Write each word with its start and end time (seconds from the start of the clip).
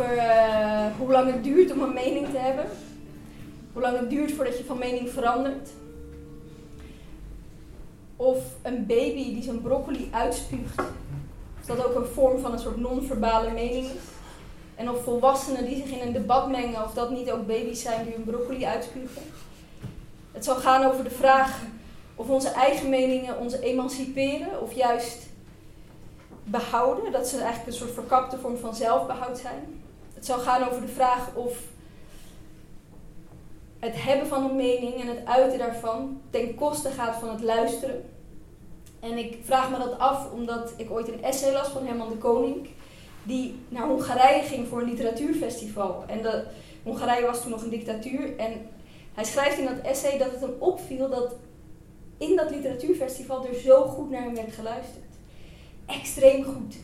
over 0.00 0.16
uh, 0.16 0.86
hoe 0.98 1.12
lang 1.12 1.32
het 1.32 1.44
duurt 1.44 1.72
om 1.72 1.82
een 1.82 1.94
mening 1.94 2.28
te 2.30 2.38
hebben. 2.38 2.66
Hoe 3.72 3.82
lang 3.82 3.98
het 3.98 4.10
duurt 4.10 4.32
voordat 4.32 4.58
je 4.58 4.64
van 4.64 4.78
mening 4.78 5.10
verandert. 5.10 5.70
Of 8.16 8.38
een 8.62 8.86
baby 8.86 9.34
die 9.34 9.42
zijn 9.42 9.62
broccoli 9.62 10.08
uitspuugt. 10.12 10.78
Of 11.60 11.66
dat 11.66 11.84
ook 11.84 11.94
een 11.94 12.06
vorm 12.06 12.38
van 12.38 12.52
een 12.52 12.58
soort 12.58 12.76
non-verbale 12.76 13.50
mening 13.50 13.84
is. 13.84 14.02
En 14.74 14.90
of 14.90 15.02
volwassenen 15.02 15.64
die 15.64 15.76
zich 15.76 15.90
in 15.90 16.06
een 16.06 16.12
debat 16.12 16.50
mengen, 16.50 16.84
of 16.84 16.94
dat 16.94 17.10
niet 17.10 17.30
ook 17.30 17.46
baby's 17.46 17.82
zijn 17.82 18.04
die 18.04 18.14
hun 18.14 18.24
broccoli 18.24 18.66
uitspugen. 18.66 19.22
Het 20.32 20.44
zal 20.44 20.56
gaan 20.56 20.84
over 20.84 21.04
de 21.04 21.10
vraag 21.10 21.62
of 22.14 22.28
onze 22.28 22.48
eigen 22.48 22.88
meningen 22.88 23.38
ons 23.38 23.58
emanciperen 23.58 24.62
of 24.62 24.72
juist 24.72 25.26
behouden. 26.44 27.12
Dat 27.12 27.28
ze 27.28 27.36
eigenlijk 27.36 27.66
een 27.66 27.78
soort 27.78 27.94
verkapte 27.94 28.38
vorm 28.38 28.56
van 28.56 28.74
zelfbehoud 28.74 29.38
zijn. 29.38 29.77
Het 30.18 30.26
zal 30.26 30.38
gaan 30.38 30.68
over 30.68 30.80
de 30.80 30.92
vraag 30.92 31.34
of 31.34 31.58
het 33.78 34.02
hebben 34.02 34.26
van 34.26 34.44
een 34.44 34.56
mening 34.56 35.00
en 35.00 35.06
het 35.06 35.26
uiten 35.26 35.58
daarvan 35.58 36.20
ten 36.30 36.54
koste 36.54 36.90
gaat 36.90 37.16
van 37.16 37.28
het 37.28 37.42
luisteren. 37.42 38.04
En 39.00 39.18
ik 39.18 39.38
vraag 39.42 39.70
me 39.70 39.78
dat 39.78 39.98
af 39.98 40.32
omdat 40.32 40.72
ik 40.76 40.90
ooit 40.90 41.08
een 41.08 41.22
essay 41.22 41.52
las 41.52 41.68
van 41.68 41.86
Herman 41.86 42.08
de 42.08 42.16
Koning, 42.16 42.68
die 43.22 43.58
naar 43.68 43.86
Hongarije 43.86 44.42
ging 44.42 44.68
voor 44.68 44.80
een 44.80 44.88
literatuurfestival. 44.88 46.04
En 46.06 46.46
Hongarije 46.82 47.26
was 47.26 47.42
toen 47.42 47.50
nog 47.50 47.62
een 47.62 47.70
dictatuur. 47.70 48.36
En 48.36 48.52
hij 49.14 49.24
schrijft 49.24 49.58
in 49.58 49.66
dat 49.66 49.80
essay 49.82 50.18
dat 50.18 50.30
het 50.30 50.40
hem 50.40 50.54
opviel 50.58 51.08
dat 51.08 51.34
in 52.16 52.36
dat 52.36 52.50
literatuurfestival 52.50 53.46
er 53.46 53.54
zo 53.54 53.84
goed 53.84 54.10
naar 54.10 54.22
hem 54.22 54.34
werd 54.34 54.52
geluisterd. 54.52 55.04
Extreem 55.86 56.44
goed. 56.44 56.76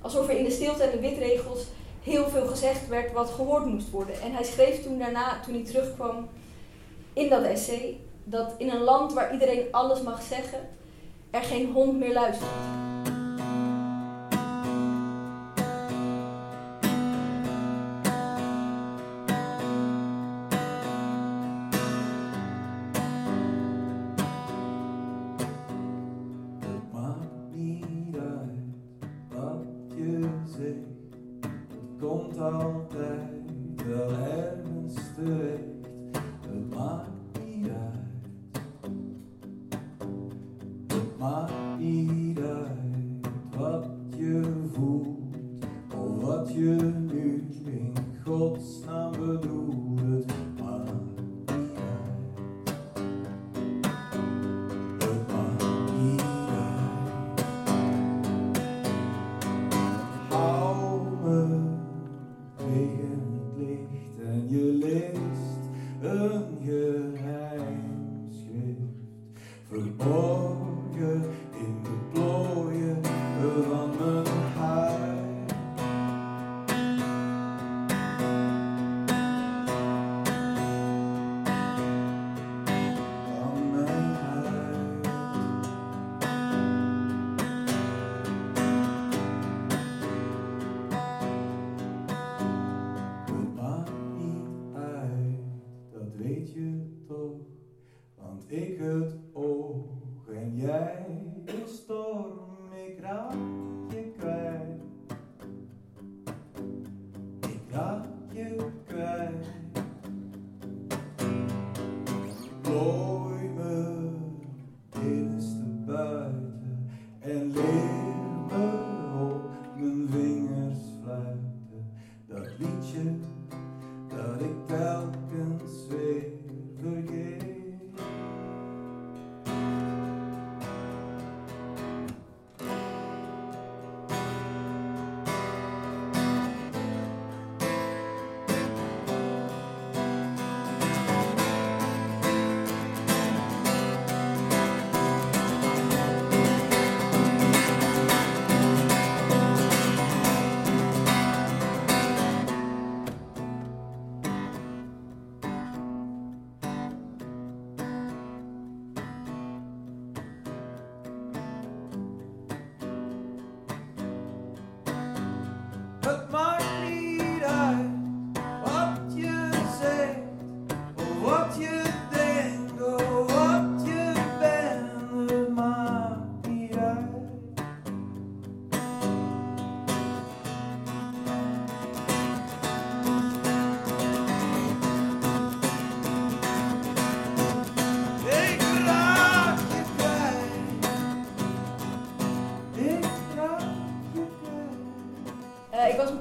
Alsof 0.00 0.28
er 0.28 0.36
in 0.36 0.44
de 0.44 0.50
stilte 0.50 0.82
en 0.82 0.90
de 0.90 1.08
witregels 1.08 1.66
heel 2.04 2.28
veel 2.28 2.46
gezegd 2.46 2.88
werd 2.88 3.12
wat 3.12 3.30
gehoord 3.30 3.64
moest 3.64 3.90
worden. 3.90 4.20
En 4.20 4.32
hij 4.32 4.44
schreef 4.44 4.82
toen 4.82 4.98
daarna, 4.98 5.40
toen 5.40 5.54
hij 5.54 5.64
terugkwam 5.64 6.28
in 7.12 7.28
dat 7.28 7.44
essay, 7.44 8.00
dat 8.24 8.54
in 8.58 8.70
een 8.70 8.82
land 8.82 9.12
waar 9.12 9.32
iedereen 9.32 9.66
alles 9.70 10.02
mag 10.02 10.22
zeggen, 10.22 10.68
er 11.30 11.42
geen 11.42 11.72
hond 11.72 11.98
meer 11.98 12.12
luistert. 12.12 12.50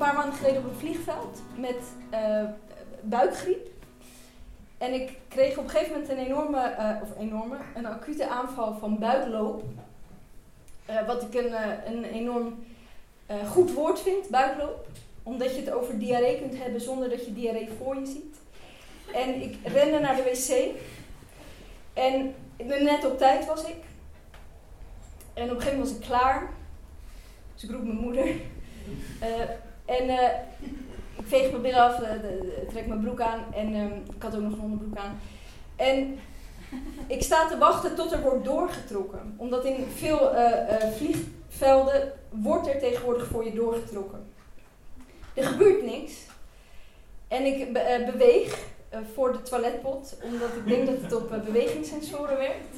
Paar 0.03 0.13
maanden 0.13 0.33
geleden 0.33 0.63
op 0.63 0.69
een 0.69 0.79
vliegveld 0.79 1.41
met 1.57 1.77
uh, 2.13 2.43
buikgriep. 3.01 3.67
En 4.77 4.93
ik 4.93 5.17
kreeg 5.27 5.57
op 5.57 5.63
een 5.63 5.69
gegeven 5.69 5.93
moment 5.93 6.11
een 6.11 6.17
enorme, 6.17 6.75
uh, 6.79 7.01
of 7.01 7.19
enorme, 7.19 7.57
een 7.75 7.85
acute 7.85 8.27
aanval 8.27 8.77
van 8.79 8.99
buikloop. 8.99 9.63
Uh, 10.89 11.07
wat 11.07 11.21
ik 11.23 11.33
een, 11.33 11.53
een 11.85 12.03
enorm 12.03 12.65
goed 13.47 13.73
woord 13.73 13.99
vind, 13.99 14.29
buikloop. 14.29 14.87
Omdat 15.23 15.55
je 15.55 15.61
het 15.61 15.71
over 15.71 15.99
diarree 15.99 16.39
kunt 16.39 16.57
hebben 16.57 16.81
zonder 16.81 17.09
dat 17.09 17.25
je 17.25 17.33
diarree 17.33 17.69
voor 17.77 17.95
je 17.95 18.05
ziet. 18.05 18.37
En 19.13 19.41
ik 19.41 19.57
rende 19.63 19.99
naar 19.99 20.15
de 20.15 20.23
wc. 20.23 20.75
En 21.93 22.35
net 22.83 23.05
op 23.05 23.17
tijd 23.17 23.45
was 23.45 23.63
ik. 23.63 23.83
En 25.33 25.43
op 25.43 25.49
een 25.49 25.61
gegeven 25.61 25.77
moment 25.77 25.89
was 25.89 25.97
ik 25.97 26.05
klaar. 26.05 26.49
Dus 27.53 27.63
ik 27.63 27.71
roep 27.71 27.83
mijn 27.83 27.97
moeder. 27.97 28.35
En 29.85 30.09
uh, 30.09 30.29
ik 31.17 31.27
veeg 31.27 31.49
mijn 31.49 31.61
billen 31.61 31.79
af, 31.79 31.99
uh, 31.99 32.07
trek 32.69 32.87
mijn 32.87 33.01
broek 33.01 33.21
aan 33.21 33.39
en 33.53 33.75
uh, 33.75 33.83
ik 34.15 34.21
had 34.21 34.35
ook 34.35 34.41
nog 34.41 34.53
een 34.53 34.61
onderbroek 34.61 34.97
aan. 34.97 35.19
En 35.75 36.19
ik 37.07 37.23
sta 37.23 37.47
te 37.47 37.57
wachten 37.57 37.95
tot 37.95 38.11
er 38.11 38.21
wordt 38.21 38.45
doorgetrokken. 38.45 39.35
Omdat 39.37 39.65
in 39.65 39.85
veel 39.95 40.35
eh, 40.35 40.91
vliegvelden 40.91 42.11
wordt 42.29 42.67
er 42.67 42.79
tegenwoordig 42.79 43.27
voor 43.27 43.45
je 43.45 43.53
doorgetrokken. 43.53 44.25
Er 45.33 45.43
gebeurt 45.43 45.83
niks. 45.83 46.13
En 47.27 47.45
ik 47.45 47.73
beweeg 48.11 48.59
voor 49.13 49.31
de 49.31 49.41
toiletpot, 49.41 50.17
omdat 50.23 50.49
ik 50.55 50.67
denk 50.67 50.85
dat 50.85 51.01
het 51.01 51.13
op 51.13 51.41
bewegingssensoren 51.45 52.37
werkt. 52.37 52.77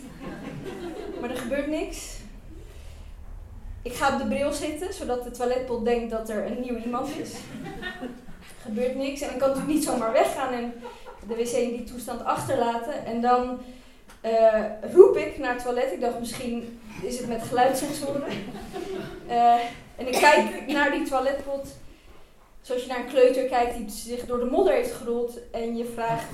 Maar 1.19 1.29
er 1.29 1.37
gebeurt 1.37 1.67
niks. 1.67 2.17
Ik 3.85 3.93
ga 3.93 4.13
op 4.13 4.19
de 4.19 4.27
bril 4.27 4.51
zitten, 4.51 4.93
zodat 4.93 5.23
de 5.23 5.31
toiletpot 5.31 5.85
denkt 5.85 6.11
dat 6.11 6.29
er 6.29 6.45
een 6.45 6.61
nieuw 6.61 6.75
iemand 6.75 7.09
is. 7.17 7.31
Er 7.31 8.09
gebeurt 8.65 8.95
niks. 8.95 9.21
En 9.21 9.31
ik 9.31 9.37
kan 9.37 9.47
natuurlijk 9.47 9.73
niet 9.73 9.83
zomaar 9.83 10.11
weggaan 10.11 10.53
en 10.53 10.73
de 11.27 11.35
wc 11.35 11.51
in 11.51 11.69
die 11.69 11.83
toestand 11.83 12.23
achterlaten. 12.23 13.05
En 13.05 13.21
dan 13.21 13.59
uh, 14.25 14.63
roep 14.93 15.17
ik 15.17 15.37
naar 15.37 15.53
het 15.53 15.63
toilet. 15.63 15.91
Ik 15.91 16.01
dacht 16.01 16.19
misschien 16.19 16.79
is 17.01 17.17
het 17.17 17.27
met 17.27 17.43
geluidssensoren. 17.43 18.23
Uh, 19.27 19.53
en 19.99 20.07
ik 20.07 20.13
kijk 20.13 20.67
naar 20.67 20.91
die 20.91 21.07
toiletpot. 21.07 21.67
Zoals 22.61 22.81
je 22.81 22.87
naar 22.87 22.99
een 22.99 23.13
kleuter 23.13 23.45
kijkt 23.45 23.77
die 23.77 23.89
zich 23.89 24.25
door 24.25 24.39
de 24.39 24.49
modder 24.51 24.73
heeft 24.73 24.93
gerold. 24.93 25.39
En 25.51 25.77
je 25.77 25.85
vraagt, 25.85 26.29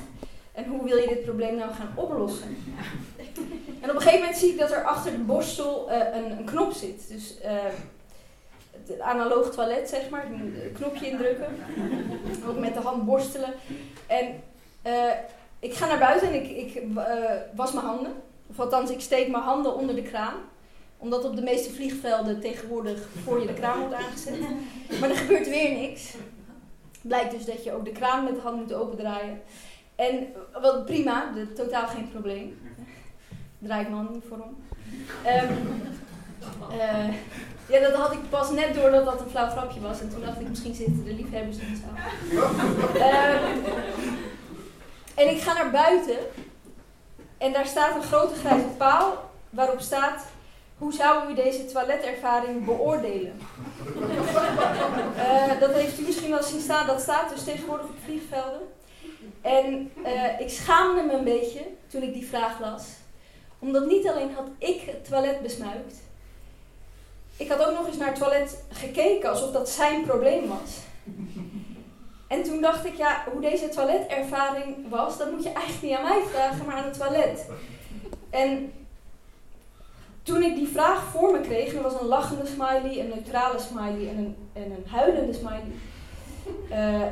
en 0.51 0.65
hoe 0.65 0.83
wil 0.83 0.97
je 0.97 1.07
dit 1.07 1.23
probleem 1.23 1.55
nou 1.55 1.73
gaan 1.73 1.93
oplossen? 1.95 2.57
Op 3.91 3.97
een 3.97 4.03
gegeven 4.03 4.19
moment 4.19 4.39
zie 4.39 4.51
ik 4.51 4.59
dat 4.59 4.71
er 4.71 4.83
achter 4.83 5.11
de 5.11 5.17
borstel 5.17 5.87
uh, 5.89 5.97
een, 6.13 6.31
een, 6.31 6.45
knop 6.45 6.71
zit. 6.71 7.07
Dus 7.07 7.35
het 8.71 8.99
analoog 8.99 9.51
toilet, 9.51 9.89
zeg 9.89 10.09
maar. 10.09 10.25
Een 10.25 10.71
knopje 10.73 11.09
indrukken. 11.09 11.47
Ook 12.47 12.59
met 12.59 12.73
de 12.73 12.79
hand 12.79 13.05
borstelen. 13.05 13.53
En 14.07 14.43
ik 15.59 15.73
ga 15.73 15.87
naar 15.87 15.99
buiten 15.99 16.27
en 16.27 16.33
ik, 16.33 16.49
ik 16.49 16.83
was 17.55 17.71
mijn 17.71 17.85
handen. 17.85 18.13
Of 18.47 18.59
althans, 18.59 18.89
ik 18.89 19.01
steek 19.01 19.27
mijn 19.27 19.43
handen 19.43 19.75
onder 19.75 19.95
de 19.95 20.01
kraan. 20.01 20.35
Omdat 20.97 21.25
op 21.25 21.35
de 21.35 21.41
meeste 21.41 21.73
vliegvelden 21.73 22.39
tegenwoordig 22.39 23.07
voor 23.23 23.39
je 23.39 23.47
de 23.47 23.53
kraan 23.53 23.79
wordt 23.79 23.93
aangezet. 23.93 24.39
Maar 24.99 25.09
er 25.09 25.15
gebeurt 25.15 25.49
weer 25.49 25.71
niks. 25.71 26.13
Blijkt 27.01 27.31
dus 27.31 27.45
dat 27.45 27.63
je 27.63 27.71
ook 27.71 27.85
de 27.85 27.91
kraan 27.91 28.23
met 28.23 28.35
de 28.35 28.41
hand 28.41 28.57
moet 28.57 28.73
opendraaien. 28.73 29.41
En 29.95 30.27
wat 30.61 30.85
prima, 30.85 31.33
totaal 31.55 31.87
geen 31.87 32.09
probleem. 32.09 32.59
Draai 33.61 33.81
ik 33.81 33.89
mijn 33.89 34.01
hand 34.01 34.13
niet 34.13 34.23
voor 34.27 34.37
om. 34.37 34.55
Um, 35.25 35.83
uh, 36.71 37.13
ja, 37.67 37.79
dat 37.79 37.93
had 37.93 38.11
ik 38.11 38.29
pas 38.29 38.51
net 38.51 38.73
door 38.73 38.91
dat 38.91 39.05
dat 39.05 39.21
een 39.21 39.29
flauw 39.29 39.49
grapje 39.49 39.79
was. 39.79 40.01
En 40.01 40.09
toen 40.09 40.21
dacht 40.21 40.39
ik, 40.39 40.49
misschien 40.49 40.73
zitten 40.73 41.03
de 41.03 41.13
liefhebbers 41.13 41.57
niet 41.57 41.81
zo. 41.81 41.87
Um, 42.95 43.63
en 45.15 45.29
ik 45.29 45.41
ga 45.41 45.53
naar 45.53 45.71
buiten 45.71 46.17
en 47.37 47.53
daar 47.53 47.65
staat 47.65 47.95
een 47.95 48.03
grote 48.03 48.35
grijze 48.35 48.67
paal 48.77 49.31
waarop 49.49 49.79
staat: 49.79 50.25
Hoe 50.77 50.93
zou 50.93 51.31
u 51.31 51.35
deze 51.35 51.65
toiletervaring 51.65 52.65
beoordelen? 52.65 53.39
uh, 55.15 55.59
dat 55.63 55.73
heeft 55.73 55.99
u 55.99 56.03
misschien 56.03 56.29
wel 56.29 56.43
zien 56.43 56.61
staan, 56.61 56.87
dat 56.87 57.01
staat 57.01 57.29
dus 57.29 57.43
tegenwoordig 57.43 57.85
op 57.85 57.97
vliegvelden. 58.03 58.61
En 59.41 59.91
uh, 60.05 60.39
ik 60.39 60.49
schaamde 60.49 61.01
me 61.01 61.13
een 61.13 61.23
beetje 61.23 61.61
toen 61.87 62.01
ik 62.01 62.13
die 62.13 62.27
vraag 62.27 62.59
las, 62.59 62.83
omdat 63.61 63.85
niet 63.85 64.07
alleen 64.07 64.33
had 64.33 64.47
ik 64.57 64.81
het 64.81 65.05
toilet 65.05 65.41
besmuikt, 65.41 65.95
ik 67.37 67.49
had 67.49 67.65
ook 67.65 67.73
nog 67.73 67.87
eens 67.87 67.97
naar 67.97 68.07
het 68.07 68.19
toilet 68.19 68.63
gekeken 68.69 69.29
alsof 69.29 69.51
dat 69.51 69.69
zijn 69.69 70.03
probleem 70.05 70.47
was. 70.47 70.77
En 72.27 72.43
toen 72.43 72.61
dacht 72.61 72.85
ik, 72.85 72.95
ja, 72.95 73.23
hoe 73.31 73.41
deze 73.41 73.69
toiletervaring 73.69 74.89
was, 74.89 75.17
dat 75.17 75.31
moet 75.31 75.43
je 75.43 75.51
eigenlijk 75.51 75.81
niet 75.81 75.95
aan 75.95 76.09
mij 76.09 76.23
vragen, 76.31 76.65
maar 76.65 76.75
aan 76.75 76.89
het 76.89 76.97
toilet. 76.97 77.45
En 78.29 78.73
toen 80.23 80.43
ik 80.43 80.55
die 80.55 80.67
vraag 80.67 81.03
voor 81.03 81.31
me 81.31 81.41
kreeg, 81.41 81.73
er 81.73 81.81
was 81.81 81.99
een 81.99 82.07
lachende 82.07 82.45
smiley, 82.45 82.99
een 82.99 83.09
neutrale 83.09 83.59
smiley 83.59 84.09
en 84.09 84.17
een, 84.17 84.35
en 84.53 84.71
een 84.71 84.85
huilende 84.87 85.33
smiley. 85.33 85.71
Uh, 86.71 87.07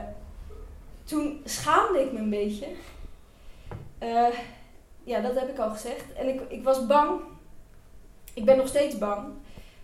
toen 1.04 1.42
schaamde 1.46 2.02
ik 2.02 2.12
me 2.12 2.20
een 2.20 2.30
beetje. 2.30 2.68
Uh, 4.04 4.28
ja, 5.04 5.20
dat 5.20 5.40
heb 5.40 5.50
ik 5.50 5.60
al 5.60 5.70
gezegd. 5.70 6.14
En 6.14 6.28
ik, 6.28 6.42
ik 6.48 6.64
was 6.64 6.86
bang. 6.86 7.20
Ik 8.34 8.46
ben 8.46 8.58
nog 8.58 8.68
steeds 8.68 8.98
bang 8.98 9.28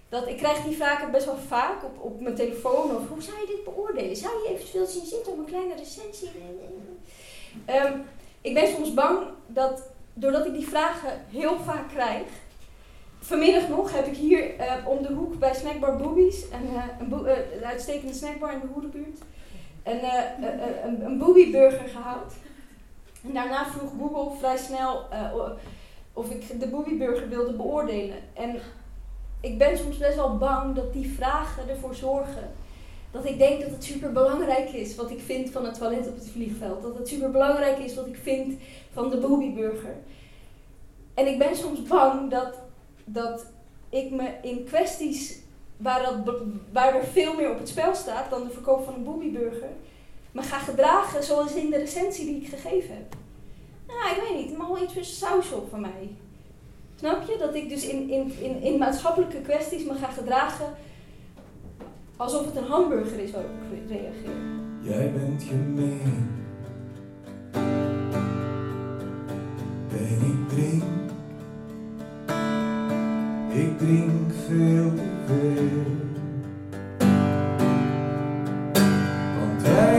dat, 0.10 0.28
ik 0.28 0.38
krijg 0.38 0.64
die 0.64 0.76
vragen 0.76 1.12
best 1.12 1.26
wel 1.26 1.38
vaak 1.48 1.84
op, 1.84 2.02
op 2.02 2.22
mijn 2.22 2.36
telefoon. 2.36 2.96
Of 2.96 3.08
hoe 3.08 3.22
zou 3.22 3.40
je 3.40 3.46
dit 3.56 3.64
beoordelen? 3.64 4.16
Zou 4.16 4.34
je 4.44 4.54
eventueel 4.54 4.86
zien 4.86 5.06
zitten 5.06 5.32
op 5.32 5.38
een 5.38 5.46
kleine 5.46 5.76
recensie? 5.76 6.30
Um, 7.70 8.04
ik 8.42 8.54
ben 8.54 8.68
soms 8.68 8.94
bang 8.94 9.28
dat, 9.48 9.90
doordat 10.14 10.46
ik 10.46 10.54
die 10.54 10.68
vragen 10.68 11.26
heel 11.30 11.60
vaak 11.60 11.90
krijg. 11.90 12.28
Vanmiddag 13.20 13.70
nog 13.70 13.92
heb 13.92 14.06
ik 14.06 14.16
hier 14.16 14.60
uh, 14.60 14.74
om 14.88 15.02
de 15.02 15.14
hoek 15.14 15.40
bij 15.40 15.54
Snackbar 15.54 15.98
Boobies, 15.98 16.44
een, 16.52 16.70
een, 17.00 17.26
uh, 17.26 17.56
een 17.56 17.66
uitstekende 17.66 18.14
snackbar 18.14 18.54
in 18.54 18.60
de 18.60 18.68
Hoerenbuurt, 18.74 19.20
een, 19.84 20.00
een, 20.84 21.06
een 21.06 21.18
Booby-burger 21.18 21.88
gehaald. 21.88 22.34
En 23.28 23.34
daarna 23.34 23.66
vroeg 23.66 23.92
Google 24.00 24.38
vrij 24.38 24.58
snel 24.58 25.06
of 26.14 26.30
ik 26.30 26.60
de 26.60 26.68
Booby-burger 26.68 27.30
wilde 27.30 27.54
beoordelen. 27.54 28.18
En 28.34 28.60
ik 29.42 29.58
ben 29.58 29.78
soms 29.78 29.98
best 29.98 30.16
wel 30.16 30.38
bang 30.38 30.76
dat 30.76 30.94
die 30.94 31.14
vragen 31.14 31.70
ervoor 31.70 31.96
zorgen 31.96 32.54
dat 33.16 33.26
ik 33.26 33.38
denk 33.38 33.62
dat 33.62 33.70
het 33.70 33.84
super 33.84 34.12
belangrijk 34.12 34.70
is 34.70 34.96
wat 34.96 35.12
ik 35.12 35.20
vind 35.20 35.50
van 35.50 35.66
het 35.66 35.78
toilet 35.78 36.08
op 36.08 36.16
het 36.16 36.30
vliegveld. 36.30 36.82
Dat 36.82 36.98
het 36.98 37.08
super 37.08 37.32
belangrijk 37.32 37.78
is 37.78 37.96
wat 37.96 38.08
ik 38.08 38.18
vind 38.22 38.60
van 38.94 39.10
de 39.10 39.18
boobyburger. 39.18 39.96
En 41.14 41.28
ik 41.28 41.38
ben 41.38 41.56
soms 41.56 41.84
bang 41.84 42.32
dat, 42.32 42.54
dat 43.06 43.46
ik 43.90 44.12
me 44.12 44.30
in 44.42 44.64
kwesties 44.64 45.40
waar, 45.78 46.22
dat, 46.26 46.36
waar 46.72 46.96
er 46.96 47.06
veel 47.06 47.36
meer 47.36 47.52
op 47.52 47.60
het 47.60 47.70
spel 47.70 47.96
staat 47.96 48.30
dan 48.30 48.44
de 48.44 48.54
verkoop 48.54 48.86
van 48.86 48.94
een 48.94 49.04
boobyburger, 49.04 49.70
me 50.36 50.42
ga 50.42 50.60
gedragen 50.60 51.24
zoals 51.24 51.54
in 51.54 51.70
de 51.70 51.78
recensie 51.78 52.26
die 52.26 52.42
ik 52.42 52.48
gegeven 52.48 52.96
heb. 52.96 53.16
Nou, 53.88 54.16
ik 54.16 54.22
weet 54.22 54.38
niet, 54.38 54.50
het 54.50 54.58
mag 54.58 54.68
wel 54.68 54.84
iets 54.84 54.94
voor 54.94 55.04
saus 55.04 55.52
op 55.52 55.70
van 55.70 55.82
mij. 55.82 56.10
Snap 56.96 57.28
je? 57.28 57.38
Dat 57.38 57.56
ik 57.56 57.70
dus 57.70 57.88
in, 57.88 58.10
in, 58.10 58.32
in, 58.42 58.62
in 58.62 58.78
maatschappelijke 58.78 59.42
kwesties 59.42 59.84
me 59.86 59.94
ga 59.94 60.08
gedragen 60.08 60.66
alsof 62.18 62.46
het 62.46 62.56
een 62.56 62.68
hamburger 62.68 63.20
is 63.20 63.32
waarop 63.32 63.52
ik 63.72 63.90
reageer. 63.90 64.36
Jij 64.82 65.12
bent 65.12 65.44
gemeen. 65.44 66.30
En 69.90 70.20
ik 70.22 70.50
drink. 70.50 70.84
Ik 73.54 73.78
drink 73.78 74.34
veel 74.48 74.94
te 74.96 75.10
veel. 75.26 76.25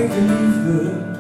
Want 0.07 0.19
eigen 0.19 0.47
liefde 0.47 0.67
Bastiaan. 0.67 1.16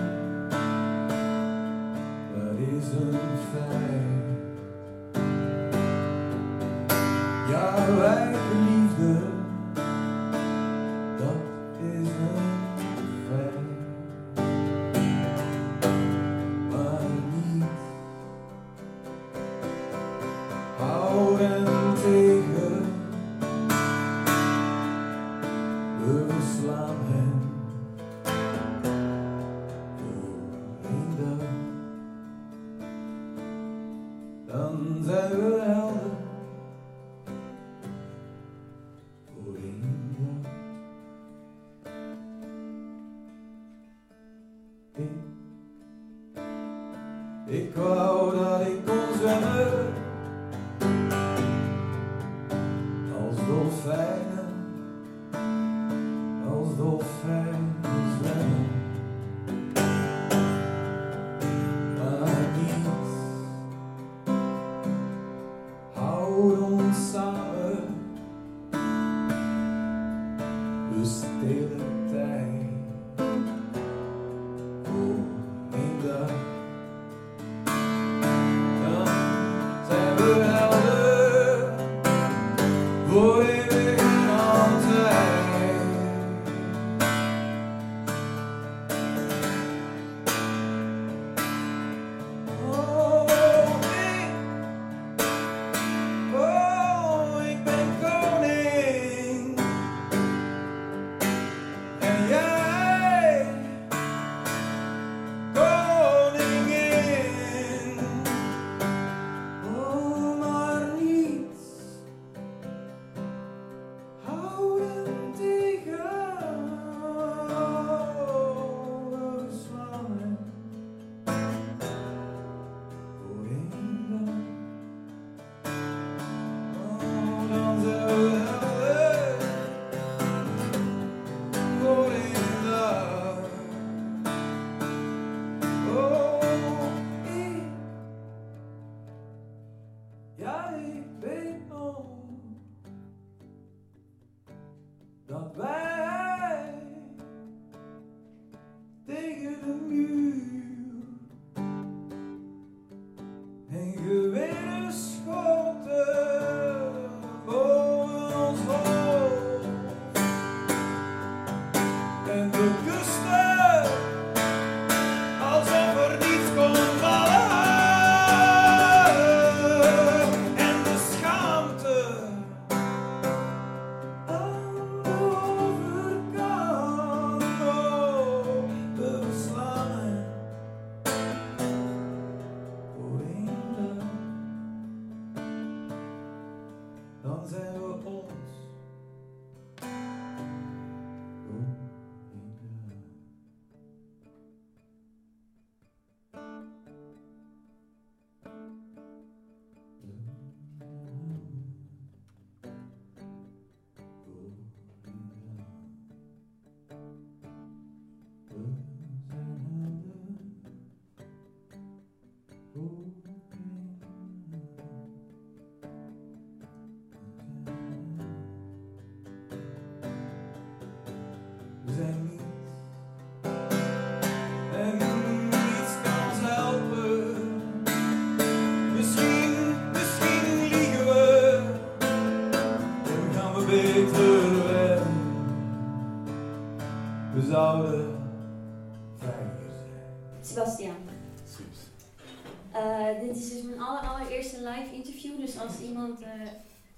Dans 187.26 187.56
un 187.56 187.76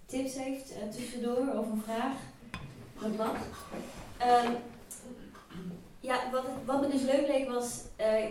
tips 0.08 0.34
heeft 0.34 0.70
uh, 0.70 0.88
tussendoor 0.88 1.58
of 1.58 1.70
een 1.70 1.82
vraag, 1.84 2.16
dat 3.00 3.16
mag. 3.16 3.36
Um, 4.46 4.56
ja, 6.00 6.30
wat, 6.32 6.44
wat 6.64 6.80
me 6.80 6.88
dus 6.88 7.02
leuk 7.02 7.26
leek 7.26 7.48
was, 7.48 7.80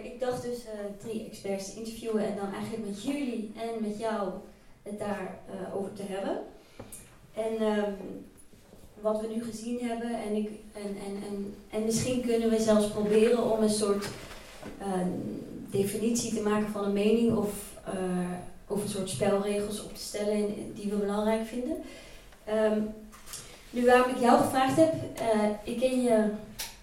ik 0.04 0.20
dacht 0.20 0.42
dus 0.42 0.60
drie 0.98 1.26
experts 1.26 1.74
te 1.74 1.80
interviewen 1.80 2.26
en 2.26 2.36
dan 2.36 2.54
eigenlijk 2.54 2.86
met 2.86 3.04
jullie 3.04 3.52
en 3.56 3.88
met 3.88 4.00
jou 4.00 4.32
het 4.84 5.00
daarover 5.00 5.74
over 5.74 5.94
te 5.94 6.04
hebben. 6.04 6.40
En 7.34 7.62
um, 7.62 8.26
wat 9.02 9.22
we 9.22 9.28
nu 9.28 9.44
gezien 9.44 9.80
hebben 9.80 10.22
en, 10.22 10.36
ik, 10.36 10.50
en, 10.74 10.98
en, 11.06 11.24
en, 11.28 11.56
en 11.70 11.86
misschien 11.86 12.22
kunnen 12.22 12.50
we 12.50 12.60
zelfs 12.60 12.88
proberen 12.88 13.52
om 13.52 13.62
een 13.62 13.70
soort 13.70 14.08
definitie 15.70 16.34
te 16.34 16.42
maken 16.42 16.70
van 16.70 16.84
een 16.84 16.94
mening 16.94 17.36
of, 17.36 17.76
of 18.68 18.84
een 18.84 18.90
soort 18.90 19.10
spelregels 19.10 19.84
op 19.84 19.96
te 19.96 20.02
stellen 20.02 20.74
die 20.76 20.90
we 20.90 20.96
belangrijk 20.96 21.48
vinden. 21.48 21.78
Um, 22.50 22.94
nu 23.70 23.86
waarom 23.86 24.10
ik 24.10 24.20
jou 24.20 24.42
gevraagd 24.42 24.76
heb, 24.76 24.94
uh, 25.22 25.50
ik 25.64 25.80
ken 25.80 26.02
je, 26.02 26.24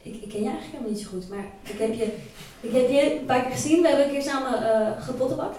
ik, 0.02 0.14
ik, 0.14 0.28
ken 0.28 0.42
je 0.42 0.48
eigenlijk 0.48 0.70
helemaal 0.70 0.90
niet 0.90 1.00
zo 1.00 1.08
goed, 1.08 1.28
maar 1.28 1.44
ik 1.62 1.78
heb 1.78 1.94
je, 1.94 2.04
ik 2.60 2.72
heb 2.72 2.88
je 2.88 3.18
een 3.18 3.24
paar 3.24 3.42
keer 3.42 3.50
gezien, 3.50 3.82
we 3.82 3.88
hebben 3.88 4.06
een 4.06 4.12
keer 4.12 4.22
samen 4.22 4.62
uh, 4.62 5.04
gepottenbakt. 5.04 5.58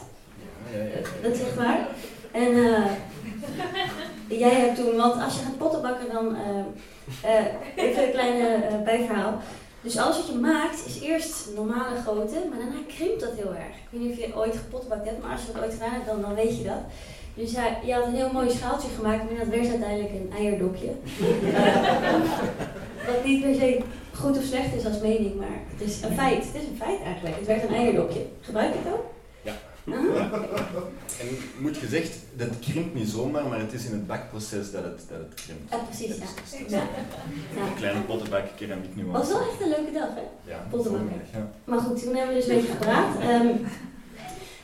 Ja, 0.71 0.77
ja, 0.77 0.83
ja. 0.83 0.99
Dat 1.21 1.35
is 1.35 1.41
echt 1.41 1.55
waar. 1.55 1.87
En 2.31 2.53
jij 4.27 4.53
hebt 4.53 4.75
toen, 4.75 4.95
want 4.95 5.21
als 5.23 5.35
je 5.35 5.41
gaat 5.43 5.57
pottenbakken 5.57 6.11
dan, 6.13 6.35
even 7.75 8.03
een 8.03 8.11
kleine 8.11 8.81
bijverhaal. 8.83 9.41
Dus 9.85 9.97
alles 9.97 10.17
wat 10.17 10.27
je 10.27 10.33
maakt 10.33 10.85
is 10.85 10.99
eerst 10.99 11.47
normale 11.55 11.95
grootte, 12.03 12.39
maar 12.49 12.59
daarna 12.59 12.81
krimpt 12.87 13.19
dat 13.19 13.33
heel 13.35 13.53
erg. 13.53 13.75
Ik 13.83 13.89
weet 13.89 14.01
niet 14.01 14.11
of 14.11 14.17
je 14.17 14.35
ooit 14.35 14.55
gepotbakt 14.55 15.05
hebt, 15.05 15.21
maar 15.21 15.31
als 15.31 15.41
je 15.41 15.51
dat 15.53 15.61
ooit 15.61 15.73
gedaan 15.73 15.93
hebt, 15.93 16.05
dan, 16.05 16.21
dan 16.21 16.35
weet 16.35 16.57
je 16.57 16.63
dat. 16.63 16.81
Dus 17.33 17.55
hij, 17.55 17.77
je 17.85 17.93
had 17.93 18.05
een 18.05 18.15
heel 18.15 18.31
mooi 18.33 18.49
schaaltje 18.49 18.87
gemaakt, 18.95 19.23
maar 19.23 19.39
dat 19.39 19.47
werd 19.47 19.69
uiteindelijk 19.69 20.13
een 20.13 20.31
eierdopje. 20.37 20.91
wat 23.07 23.25
niet 23.25 23.41
per 23.41 23.55
se 23.55 23.81
goed 24.13 24.37
of 24.37 24.43
slecht 24.43 24.75
is 24.75 24.85
als 24.85 24.99
mening, 24.99 25.35
maar 25.35 25.57
het 25.73 25.87
is 25.87 26.01
een 26.01 26.13
feit. 26.13 26.45
Het 26.45 26.61
is 26.61 26.67
een 26.67 26.77
feit 26.77 27.01
eigenlijk. 27.01 27.35
Het 27.35 27.47
werd 27.47 27.63
een 27.63 27.75
eierdopje. 27.75 28.25
Gebruik 28.41 28.73
je 28.73 28.79
het 28.79 28.93
ook? 28.93 29.14
En 31.21 31.27
moet 31.57 31.77
gezegd, 31.77 32.17
dat 32.35 32.59
krimpt 32.59 32.93
niet 32.93 33.09
zomaar, 33.09 33.45
maar 33.47 33.59
het 33.59 33.73
is 33.73 33.85
in 33.85 33.91
het 33.91 34.07
bakproces 34.07 34.71
dat 34.71 34.83
het, 34.83 35.01
dat 35.09 35.17
het 35.17 35.33
krimpt. 35.33 35.71
Ja, 35.71 35.77
precies. 35.77 36.17
Ja. 36.17 36.77
ja. 36.77 36.83
ja. 37.55 37.67
Een 37.67 37.75
kleine 37.75 38.01
pottenbak 38.01 38.45
keramiek 38.55 38.95
nu. 38.95 39.05
Was 39.05 39.27
wel 39.27 39.39
echt 39.39 39.61
een 39.61 39.69
leuke 39.69 39.91
dag, 39.91 40.09
hè? 40.15 40.51
Ja, 40.51 40.65
pottenbakken. 40.69 41.21
Ja. 41.33 41.49
Maar 41.63 41.79
goed, 41.79 42.01
toen 42.03 42.15
hebben 42.15 42.35
we 42.35 42.41
dus 42.41 42.49
een 42.49 42.55
beetje 42.55 42.71
gepraat. 42.71 43.15
Um, 43.23 43.65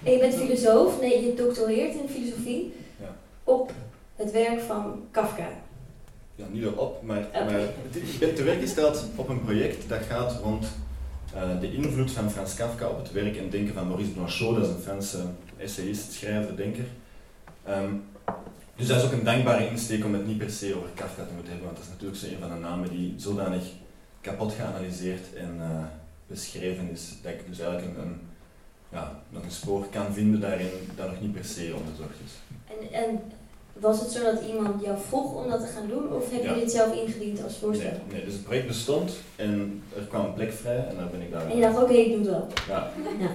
je 0.04 0.18
bent 0.18 0.34
filosoof, 0.34 1.02
nee, 1.02 1.26
je 1.26 1.34
doctoreert 1.34 1.94
in 1.94 2.10
filosofie 2.10 2.74
ja. 3.00 3.16
op 3.44 3.72
het 4.16 4.32
werk 4.32 4.62
van 4.62 5.04
Kafka. 5.12 5.48
Ja, 6.36 6.46
niet 6.52 6.64
erop, 6.64 7.04
maar, 7.04 7.26
okay. 7.26 7.46
maar 7.46 7.60
ik 7.92 8.20
ben 8.20 8.36
te 8.36 8.44
werk 8.44 8.62
gesteld 8.62 9.06
op 9.16 9.30
een 9.30 9.44
project 9.44 9.90
dat 9.90 10.02
gaat 10.10 10.40
rond 10.44 10.68
uh, 11.36 11.60
de 11.60 11.74
invloed 11.74 12.12
van 12.12 12.32
Frans 12.32 12.54
Kafka 12.54 12.88
op 12.88 12.98
het 12.98 13.12
werk 13.12 13.38
en 13.38 13.50
denken 13.50 13.74
van 13.74 13.88
Maurice 13.88 14.12
Blanchot, 14.12 14.56
dat 14.56 14.68
is 14.68 14.74
een 14.74 14.82
Franse 14.82 15.24
essayist, 15.58 16.12
schrijver, 16.12 16.56
denker. 16.56 16.86
Um, 17.70 18.04
dus 18.76 18.88
dat 18.88 18.98
is 18.98 19.04
ook 19.04 19.12
een 19.12 19.24
dankbare 19.24 19.70
insteek 19.70 20.06
om 20.06 20.14
het 20.14 20.28
niet 20.28 20.38
per 20.38 20.50
se 20.50 20.76
over 20.78 20.90
Kafka 20.94 21.24
te 21.24 21.34
moeten 21.34 21.52
hebben, 21.52 21.66
want 21.66 21.78
dat 21.78 21.86
is 21.86 21.92
natuurlijk 21.92 22.20
zo 22.20 22.28
een 22.28 22.40
van 22.40 22.50
de 22.50 22.68
namen 22.68 22.90
die 22.90 23.14
zodanig 23.18 23.64
kapot 24.22 24.54
geanalyseerd 24.54 25.34
en 25.36 25.56
uh, 25.60 25.84
beschreven 26.28 26.90
is, 26.92 27.14
dat 27.22 27.32
ik 27.32 27.48
dus 27.48 27.60
eigenlijk 27.60 27.98
een, 27.98 28.04
een, 28.04 28.20
ja, 28.92 29.20
nog 29.30 29.44
een 29.44 29.52
spoor 29.52 29.86
kan 29.90 30.14
vinden 30.14 30.40
daarin 30.40 30.70
dat 30.96 31.08
nog 31.08 31.22
niet 31.22 31.34
per 31.34 31.46
se 31.46 31.74
onderzocht 31.78 32.16
is. 32.26 32.32
En, 32.68 32.94
en 33.06 33.20
was 33.82 34.00
het 34.00 34.12
zo 34.12 34.24
dat 34.24 34.42
iemand 34.54 34.84
jou 34.84 34.98
vroeg 35.08 35.44
om 35.44 35.50
dat 35.50 35.60
te 35.60 35.68
gaan 35.68 35.88
doen, 35.88 36.14
of 36.14 36.32
heb 36.32 36.44
je 36.44 36.60
dit 36.60 36.72
zelf 36.72 36.96
ingediend 36.96 37.44
als 37.44 37.58
voorstel? 37.58 37.92
Nee, 37.92 38.02
nee, 38.12 38.26
dus 38.26 38.34
het 38.34 38.44
project 38.44 38.68
bestond 38.68 39.12
en 39.36 39.84
er 39.96 40.04
kwam 40.04 40.26
een 40.26 40.34
plek 40.34 40.52
vrij 40.52 40.88
en 40.90 40.96
dan 40.96 41.08
ben 41.12 41.22
ik 41.22 41.32
daar. 41.32 41.50
En 41.50 41.56
je 41.56 41.62
dacht, 41.62 41.84
oké, 41.84 41.94
ik 41.94 42.08
doe 42.08 42.18
het 42.18 42.30
wel. 42.30 42.48
Ja. 42.68 42.92
ja. 43.20 43.30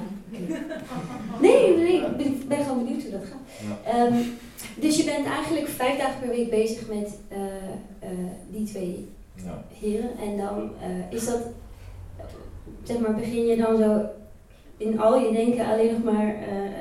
Nee, 1.40 1.76
nee, 1.76 2.02
ik 2.18 2.48
ben, 2.48 2.64
gewoon 2.64 2.84
benieuwd 2.84 3.02
hoe 3.02 3.10
dat 3.10 3.20
gaat. 3.24 3.84
Ja. 3.84 4.06
Um, 4.06 4.38
dus 4.74 4.96
je 4.96 5.04
bent 5.04 5.26
eigenlijk 5.26 5.68
vijf 5.68 5.98
dagen 5.98 6.20
per 6.20 6.28
week 6.28 6.50
bezig 6.50 6.88
met 6.88 7.18
uh, 7.32 7.38
uh, 7.38 8.30
die 8.50 8.66
twee 8.66 9.08
heren. 9.80 10.10
En 10.18 10.36
dan 10.36 10.70
uh, 10.82 11.12
is 11.12 11.26
dat, 11.26 11.40
zeg 12.82 12.98
maar, 12.98 13.14
begin 13.14 13.46
je 13.46 13.56
dan 13.56 13.76
zo 13.76 14.04
in 14.76 15.00
al 15.00 15.18
je 15.18 15.32
denken 15.32 15.66
alleen 15.66 15.92
nog 15.92 16.14
maar 16.14 16.34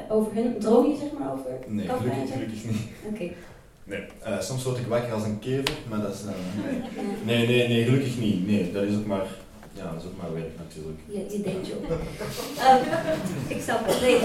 over 0.10 0.36
hun, 0.36 0.60
droom 0.60 0.90
je 0.90 0.98
zeg 0.98 1.20
maar 1.20 1.32
over 1.32 1.52
Nee, 1.68 1.88
gelukkig, 1.88 2.32
gelukkig 2.32 2.66
niet. 2.66 2.82
Oké. 3.08 3.14
Okay. 3.14 3.36
Nee, 3.86 4.04
soms 4.40 4.64
word 4.64 4.78
ik 4.78 4.88
wakker 4.88 5.14
als 5.14 5.24
een 5.24 5.40
kever, 5.40 5.76
maar 5.90 6.02
dat 6.02 6.14
is... 6.14 6.22
nee. 6.24 6.82
nee, 7.24 7.48
nee, 7.48 7.68
nee, 7.68 7.84
gelukkig 7.84 8.18
niet. 8.18 8.48
Nee, 8.48 8.72
dat 8.72 8.84
is 8.84 8.96
ook 8.96 9.06
maar 9.06 9.26
ja, 9.74 9.92
dat 9.92 10.02
is 10.02 10.08
ook 10.08 10.22
maar 10.22 10.34
werk 10.34 10.58
natuurlijk. 10.58 11.00
Je, 11.08 11.38
je 11.38 11.44
denkt 11.44 11.68
je 11.68 11.74
op. 11.76 11.90
um, 11.92 11.98
ik 13.56 13.62
snap 13.62 13.88
het. 13.88 14.02
Nee, 14.02 14.20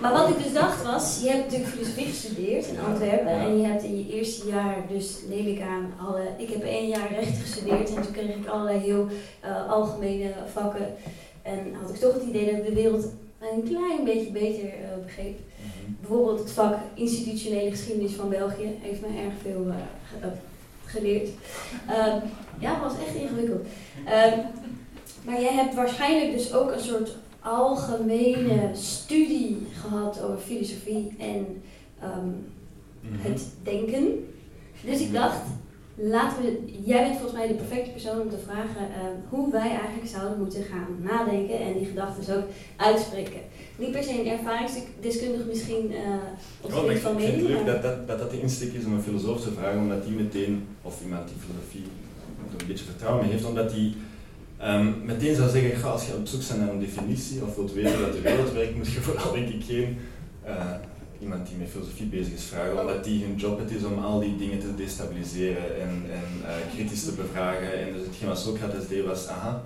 maar 0.00 0.12
wat 0.12 0.28
ik 0.28 0.42
dus 0.42 0.52
dacht 0.52 0.82
was, 0.82 1.20
je 1.22 1.28
hebt 1.28 1.44
natuurlijk 1.44 1.70
filosofie 1.70 2.06
gestudeerd 2.06 2.66
in 2.66 2.80
Antwerpen 2.80 3.32
en 3.32 3.60
je 3.60 3.66
hebt 3.66 3.82
in 3.82 3.98
je 3.98 4.12
eerste 4.12 4.48
jaar, 4.48 4.76
dus 4.88 5.18
neem 5.28 5.46
ik 5.46 5.60
aan, 5.60 5.92
alle, 6.06 6.22
ik 6.38 6.48
heb 6.48 6.62
één 6.62 6.88
jaar 6.88 7.12
recht 7.12 7.38
gestudeerd 7.38 7.94
en 7.94 8.02
toen 8.02 8.12
kreeg 8.12 8.36
ik 8.36 8.46
allerlei 8.46 8.78
heel 8.78 9.06
uh, 9.44 9.70
algemene 9.70 10.32
vakken 10.52 10.94
en 11.42 11.74
had 11.80 11.90
ik 11.90 11.96
toch 11.96 12.14
het 12.14 12.22
idee 12.22 12.44
dat 12.44 12.54
ik 12.54 12.64
de 12.64 12.74
wereld 12.74 13.08
een 13.40 13.62
klein 13.68 14.04
beetje 14.04 14.30
beter 14.30 14.64
uh, 14.64 15.04
begreep. 15.04 15.38
Bijvoorbeeld 16.00 16.38
het 16.38 16.50
vak 16.50 16.76
institutionele 16.94 17.70
geschiedenis 17.70 18.12
van 18.12 18.28
België 18.28 18.78
heeft 18.80 19.00
me 19.00 19.06
erg 19.06 19.34
veel 19.42 19.66
uh, 19.66 19.74
ge 20.20 20.28
geleerd. 20.84 21.28
Um, 21.88 22.22
ja, 22.58 22.80
was 22.80 22.92
echt 23.06 23.14
ingewikkeld. 23.14 23.60
Um, 23.60 24.42
maar 25.24 25.40
jij 25.40 25.52
hebt 25.52 25.74
waarschijnlijk 25.74 26.32
dus 26.32 26.52
ook 26.52 26.72
een 26.72 26.80
soort 26.80 27.16
algemene 27.40 28.70
studie 28.74 29.66
gehad 29.72 30.22
over 30.22 30.38
filosofie 30.38 31.14
en 31.18 31.62
um, 32.02 32.46
het 33.10 33.46
denken. 33.62 34.28
Dus 34.84 35.00
ik 35.00 35.12
dacht, 35.12 35.40
laten 35.96 36.42
we, 36.42 36.62
jij 36.84 37.02
bent 37.02 37.18
volgens 37.18 37.38
mij 37.38 37.48
de 37.48 37.54
perfecte 37.54 37.90
persoon 37.90 38.20
om 38.20 38.30
te 38.30 38.44
vragen 38.44 38.82
uh, 38.88 39.28
hoe 39.28 39.52
wij 39.52 39.70
eigenlijk 39.70 40.08
zouden 40.08 40.38
moeten 40.38 40.62
gaan 40.62 40.86
nadenken 41.00 41.58
en 41.60 41.78
die 41.78 41.86
gedachten 41.86 42.36
ook 42.36 42.44
uitspreken. 42.76 43.40
Niet 43.76 43.90
per 43.90 44.02
se 44.02 44.20
een 44.20 44.28
ervaringsdeskundige 44.28 45.48
misschien 45.48 45.92
uh, 45.92 45.98
op 46.60 46.90
ik, 46.90 46.98
van 46.98 47.14
mening. 47.14 47.34
Ik 47.34 47.46
vind 47.46 47.58
het 47.58 47.66
leuk 47.66 47.82
dat 47.82 48.06
dat, 48.06 48.18
dat, 48.18 48.30
de 48.30 48.40
insteek 48.40 48.72
is 48.72 48.84
om 48.84 48.92
een 48.92 49.02
filosoof 49.02 49.40
te 49.40 49.52
vragen, 49.52 49.80
omdat 49.80 50.04
die 50.04 50.14
meteen, 50.14 50.66
of 50.82 51.02
iemand 51.02 51.28
die 51.28 51.36
filosofie 51.46 51.84
een 52.58 52.66
beetje 52.66 52.84
vertrouwen 52.84 53.22
mee 53.22 53.32
heeft, 53.32 53.44
omdat 53.44 53.70
die 53.70 53.96
Um, 54.64 55.04
meteen 55.04 55.34
zou 55.34 55.50
zeggen, 55.50 55.76
ga, 55.76 55.88
als 55.88 56.06
je 56.06 56.14
op 56.14 56.26
zoek 56.26 56.48
bent 56.48 56.60
naar 56.60 56.68
een 56.68 56.80
definitie 56.80 57.42
of 57.42 57.56
wilt 57.56 57.72
weten 57.72 58.00
dat 58.00 58.12
de 58.12 58.20
wereld 58.20 58.52
werkt, 58.52 58.76
moet 58.76 58.92
je 58.92 59.00
vooral 59.08 59.32
denk 59.32 59.48
ik 59.48 59.64
geen 59.64 59.98
uh, 60.46 60.74
iemand 61.20 61.46
die 61.46 61.56
met 61.56 61.68
filosofie 61.68 62.06
bezig 62.06 62.32
is 62.32 62.44
vragen, 62.44 62.80
omdat 62.80 63.04
die 63.04 63.24
hun 63.24 63.36
job 63.36 63.58
het 63.58 63.70
is 63.70 63.84
om 63.84 63.98
al 63.98 64.20
die 64.20 64.36
dingen 64.36 64.58
te 64.58 64.74
destabiliseren 64.74 65.80
en, 65.80 66.04
en 66.10 66.24
uh, 66.42 66.74
kritisch 66.74 67.04
te 67.04 67.12
bevragen. 67.12 67.78
En 67.78 67.92
dus 67.92 68.06
hetgeen 68.06 68.28
wat 68.28 68.38
Socrates 68.38 68.88
deed 68.88 69.04
was, 69.04 69.26
aha, 69.26 69.62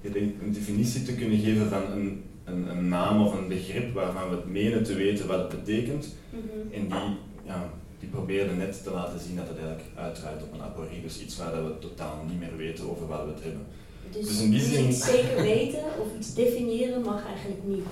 je 0.00 0.10
denkt 0.10 0.42
een 0.42 0.52
definitie 0.52 1.02
te 1.02 1.14
kunnen 1.14 1.38
geven 1.38 1.68
van 1.68 1.82
een, 1.92 2.22
een, 2.44 2.70
een, 2.70 2.88
naam 2.88 3.22
of 3.26 3.38
een 3.38 3.48
begrip 3.48 3.94
waarvan 3.94 4.30
we 4.30 4.36
het 4.36 4.46
menen 4.46 4.84
te 4.84 4.94
weten 4.94 5.26
wat 5.26 5.38
het 5.38 5.64
betekent. 5.64 6.14
Mm 6.30 6.40
-hmm. 6.40 6.72
En 6.72 6.80
die, 6.80 7.16
ja, 7.44 7.70
die 7.98 8.08
probeerde 8.08 8.54
net 8.54 8.82
te 8.82 8.90
laten 8.90 9.20
zien 9.20 9.36
dat 9.36 9.48
het 9.48 9.58
eigenlijk 9.58 9.88
uitdraait 9.94 10.42
op 10.42 10.52
een 10.52 10.62
aporie, 10.62 11.02
dus 11.02 11.22
iets 11.22 11.36
waar 11.36 11.64
we 11.64 11.78
totaal 11.78 12.24
niet 12.28 12.38
meer 12.38 12.56
weten 12.56 12.90
over 12.90 13.06
wat 13.06 13.24
we 13.24 13.30
het 13.30 13.42
hebben. 13.42 13.66
Dus, 14.12 14.26
dus 14.26 14.40
in 14.40 14.50
die 14.50 14.60
zin... 14.60 14.88
iets 14.88 15.04
zeker 15.04 15.42
weten 15.42 15.84
of 16.00 16.18
iets 16.18 16.34
definiëren 16.34 17.02
mag 17.02 17.26
eigenlijk 17.26 17.60
niet. 17.64 17.84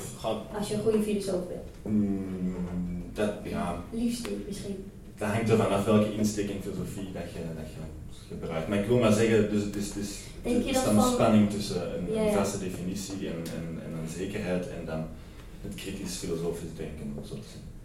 Als 0.58 0.68
je 0.68 0.74
een 0.74 0.82
goede 0.82 1.02
filosoof 1.02 1.48
bent. 1.48 1.94
Mm, 1.94 3.04
dat, 3.12 3.32
ja. 3.44 3.84
Liefst 3.90 4.28
niet, 4.28 4.46
misschien. 4.46 4.84
Dat 5.18 5.28
hangt 5.28 5.48
er 5.48 5.56
vanaf 5.56 5.84
welke 5.84 6.14
insteek 6.14 6.48
in 6.48 6.62
filosofie 6.62 7.12
dat 7.12 7.32
je, 7.32 7.38
dat 7.56 7.68
je 7.74 7.80
gebruikt. 8.28 8.68
Maar 8.68 8.78
ik 8.78 8.86
wil 8.86 8.98
maar 8.98 9.12
zeggen, 9.12 9.50
dus 9.50 9.62
het 9.62 9.76
is, 9.76 9.86
het 9.86 9.96
is, 9.96 10.18
er 10.66 10.74
staat 10.74 10.94
een 10.94 11.12
spanning 11.12 11.50
tussen 11.50 11.98
een, 11.98 12.14
ja, 12.14 12.22
ja. 12.22 12.32
vaste 12.32 12.58
definitie 12.58 13.26
en, 13.26 13.42
en, 13.56 13.80
en, 13.84 13.92
een 14.02 14.08
zekerheid 14.16 14.68
en 14.68 14.84
dan 14.86 15.06
het 15.62 15.74
kritisch 15.74 16.16
filosofisch 16.16 16.74
denken. 16.76 17.14
Zo 17.28 17.34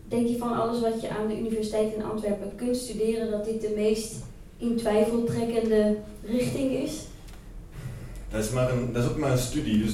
Denk 0.08 0.28
je 0.28 0.38
van 0.38 0.54
alles 0.54 0.82
wat 0.82 1.02
je 1.02 1.10
aan 1.10 1.28
de 1.28 1.40
Universiteit 1.40 1.94
in 1.94 2.04
Antwerpen 2.04 2.56
kunt 2.56 2.78
studeren, 2.78 3.32
dat 3.32 3.46
dit 3.46 3.62
de 3.62 3.74
meest 3.76 4.16
in 4.58 4.76
twijfel 4.76 5.24
trekkende 5.24 5.98
richting 6.26 6.72
is? 6.72 6.94
Dat 8.32 8.44
is, 8.44 8.50
maar 8.50 8.72
een, 8.72 8.94
dat 8.94 9.04
is 9.04 9.10
ook 9.10 9.18
maar 9.18 9.32
een 9.32 9.38
studie, 9.38 9.84
dus 9.84 9.94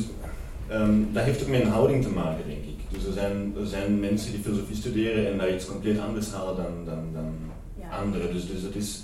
um, 0.72 1.10
dat 1.14 1.24
heeft 1.24 1.42
ook 1.42 1.48
met 1.48 1.62
een 1.62 1.68
houding 1.70 2.04
te 2.04 2.10
maken, 2.10 2.44
denk 2.48 2.64
ik. 2.64 2.78
Dus 2.90 3.06
er 3.06 3.14
zijn, 3.14 3.56
er 3.60 3.68
zijn 3.68 4.00
mensen 4.00 4.32
die 4.32 4.42
filosofie 4.42 4.76
studeren 4.76 5.32
en 5.32 5.38
daar 5.38 5.54
iets 5.54 5.66
compleet 5.66 6.00
anders 6.00 6.32
halen 6.32 6.56
dan, 6.56 6.86
dan, 6.86 7.04
dan 7.14 7.34
ja. 7.80 7.90
anderen. 7.90 8.34
Dus, 8.34 8.48
dus 8.48 8.62
dat 8.62 8.76
is, 8.76 9.02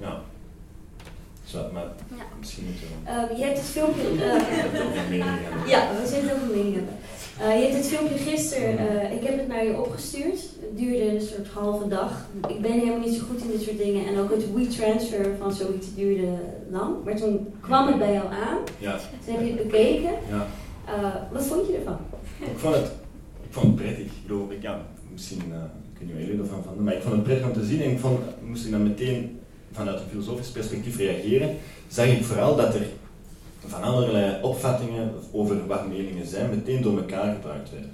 ja. 0.00 0.20
Zo, 1.44 1.70
maar 1.72 1.82
ja. 1.82 2.24
misschien 2.38 2.66
niet 2.66 2.78
zo. 2.78 3.10
Uh, 3.10 3.38
je 3.38 3.44
hebt 3.44 3.58
het 3.58 3.66
filmpje. 3.66 4.12
Uh, 4.12 5.66
ja, 5.66 5.88
we 6.00 6.06
zullen 6.06 6.32
ook 6.34 6.42
een 6.42 6.56
mening 6.56 6.74
hebben. 6.74 6.94
Uh, 7.40 7.56
je 7.56 7.62
hebt 7.62 7.76
het 7.76 7.86
filmpje 7.86 8.18
gisteren, 8.18 8.74
uh, 8.74 9.12
ik 9.12 9.22
heb 9.22 9.38
het 9.38 9.48
naar 9.48 9.64
je 9.64 9.78
opgestuurd. 9.78 10.40
Het 10.60 10.78
duurde 10.78 11.14
een 11.14 11.20
soort 11.20 11.48
halve 11.48 11.88
dag. 11.88 12.26
Ik 12.48 12.60
ben 12.60 12.72
helemaal 12.72 12.98
niet 12.98 13.14
zo 13.14 13.24
goed 13.30 13.42
in 13.42 13.50
dit 13.50 13.62
soort 13.62 13.78
dingen. 13.78 14.06
En 14.06 14.18
ook 14.18 14.30
het 14.30 14.54
WeTransfer 14.54 15.26
van 15.38 15.52
zoiets 15.52 15.94
duurde 15.94 16.28
lang. 16.70 17.04
Maar 17.04 17.16
toen 17.16 17.46
kwam 17.60 17.86
het 17.86 17.98
bij 17.98 18.12
jou 18.12 18.26
aan. 18.26 18.58
Ja. 18.78 18.98
Toen 19.24 19.34
heb 19.34 19.44
je 19.44 19.52
het 19.52 19.62
bekeken. 19.62 20.10
Ja. 20.28 20.46
Uh, 20.88 21.14
wat 21.32 21.46
vond 21.46 21.66
je 21.66 21.76
ervan? 21.76 21.98
Ik 22.38 22.58
vond 22.58 22.74
het, 22.74 22.84
ik 23.42 23.50
vond 23.50 23.66
het 23.66 23.76
prettig. 23.76 24.04
Ik 24.04 24.22
bedoel, 24.22 24.50
ik, 24.50 24.62
ja, 24.62 24.80
misschien 25.12 25.42
kun 25.98 26.08
je 26.08 26.26
jullie 26.26 26.40
ervan 26.40 26.62
van, 26.62 26.84
maar 26.84 26.94
ik 26.94 27.02
vond 27.02 27.14
het 27.14 27.22
prettig 27.22 27.46
om 27.46 27.52
te 27.52 27.64
zien. 27.64 27.82
En 27.82 27.90
ik 27.90 27.98
vond, 27.98 28.18
moest 28.46 28.64
ik 28.64 28.70
dan 28.70 28.82
meteen 28.82 29.40
vanuit 29.72 30.00
een 30.00 30.08
filosofisch 30.10 30.50
perspectief 30.50 30.96
reageren, 30.96 31.56
zag 31.88 32.06
ik 32.06 32.24
vooral 32.24 32.56
dat 32.56 32.74
er 32.74 32.86
van 33.66 33.82
allerlei 33.82 34.42
opvattingen 34.42 35.12
over 35.32 35.66
wat 35.66 35.88
meningen 35.88 36.26
zijn, 36.26 36.50
meteen 36.50 36.82
door 36.82 36.96
elkaar 36.96 37.34
gebruikt 37.34 37.70
werden. 37.70 37.90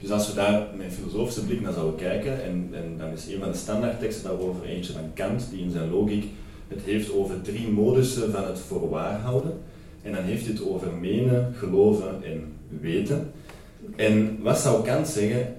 Dus 0.00 0.10
als 0.10 0.28
we 0.28 0.34
daar 0.34 0.66
met 0.76 0.86
een 0.86 0.92
filosofische 0.92 1.44
blik 1.44 1.60
naar 1.60 1.72
zouden 1.72 1.94
kijken, 1.94 2.44
en, 2.44 2.68
en 2.72 2.94
dan 2.98 3.10
is 3.10 3.26
een 3.26 3.40
van 3.40 3.50
de 3.50 3.56
standaardteksten 3.56 4.24
daarover 4.24 4.64
eentje 4.64 4.92
van 4.92 5.12
Kant, 5.14 5.48
die 5.50 5.62
in 5.62 5.70
zijn 5.70 5.90
logiek 5.90 6.24
het 6.68 6.82
heeft 6.84 7.12
over 7.12 7.42
drie 7.42 7.68
modussen 7.68 8.32
van 8.32 8.44
het 8.44 8.58
voorwaar 8.58 9.20
houden. 9.20 9.52
En 10.02 10.12
dan 10.12 10.22
heeft 10.22 10.44
hij 10.44 10.52
het 10.52 10.66
over 10.66 10.92
menen, 10.92 11.54
geloven 11.56 12.24
en 12.24 12.52
weten. 12.80 13.30
En 13.96 14.38
wat 14.42 14.58
zou 14.58 14.84
Kant 14.84 15.08
zeggen? 15.08 15.54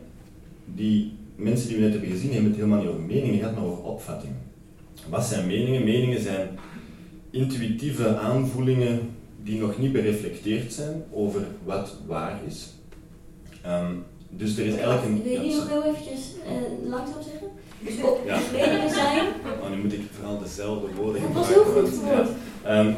Die 0.66 1.14
mensen 1.36 1.68
die 1.68 1.78
we 1.78 1.84
net 1.84 1.92
hebben 1.92 2.10
gezien 2.10 2.32
hebben 2.32 2.50
het 2.50 2.60
helemaal 2.60 2.80
niet 2.80 2.90
over 2.90 3.02
meningen, 3.02 3.34
het 3.34 3.44
gaat 3.44 3.56
maar 3.56 3.66
over 3.66 3.84
opvattingen. 3.84 4.38
Wat 5.10 5.26
zijn 5.26 5.48
meningen? 5.48 5.84
Meningen 5.84 6.22
zijn 6.22 6.48
intuïtieve 7.30 8.16
aanvoelingen 8.18 9.00
die 9.44 9.60
nog 9.60 9.78
niet 9.78 9.92
bereflecteerd 9.92 10.74
zijn 10.74 11.04
over 11.12 11.42
wat 11.64 11.96
waar 12.08 12.40
is. 12.48 12.70
Um, 13.66 14.04
dus 14.30 14.58
er 14.58 14.66
is 14.66 14.74
eigenlijk 14.74 15.06
een... 15.06 15.24
Wil 15.24 15.32
je 15.32 15.40
die 15.40 15.56
nog 15.56 15.70
heel 15.70 15.84
eventjes 15.84 16.20
uh, 16.46 16.90
langzaam 16.90 17.22
zeggen? 17.24 17.48
Dus 17.80 18.04
op 18.04 18.22
ja. 18.26 18.40
meningen 18.52 18.90
zijn... 18.90 19.28
Oh, 19.62 19.70
nu 19.70 19.78
moet 19.78 19.94
ik 19.94 20.02
vooral 20.12 20.40
dezelfde 20.40 20.88
woorden 20.96 21.22
gebruiken. 21.22 21.56
Dat 21.56 21.64
was 21.64 21.74
heel 21.74 21.84
goed 21.84 22.00
woord. 22.00 22.28
Ja. 22.64 22.80
Um, 22.80 22.96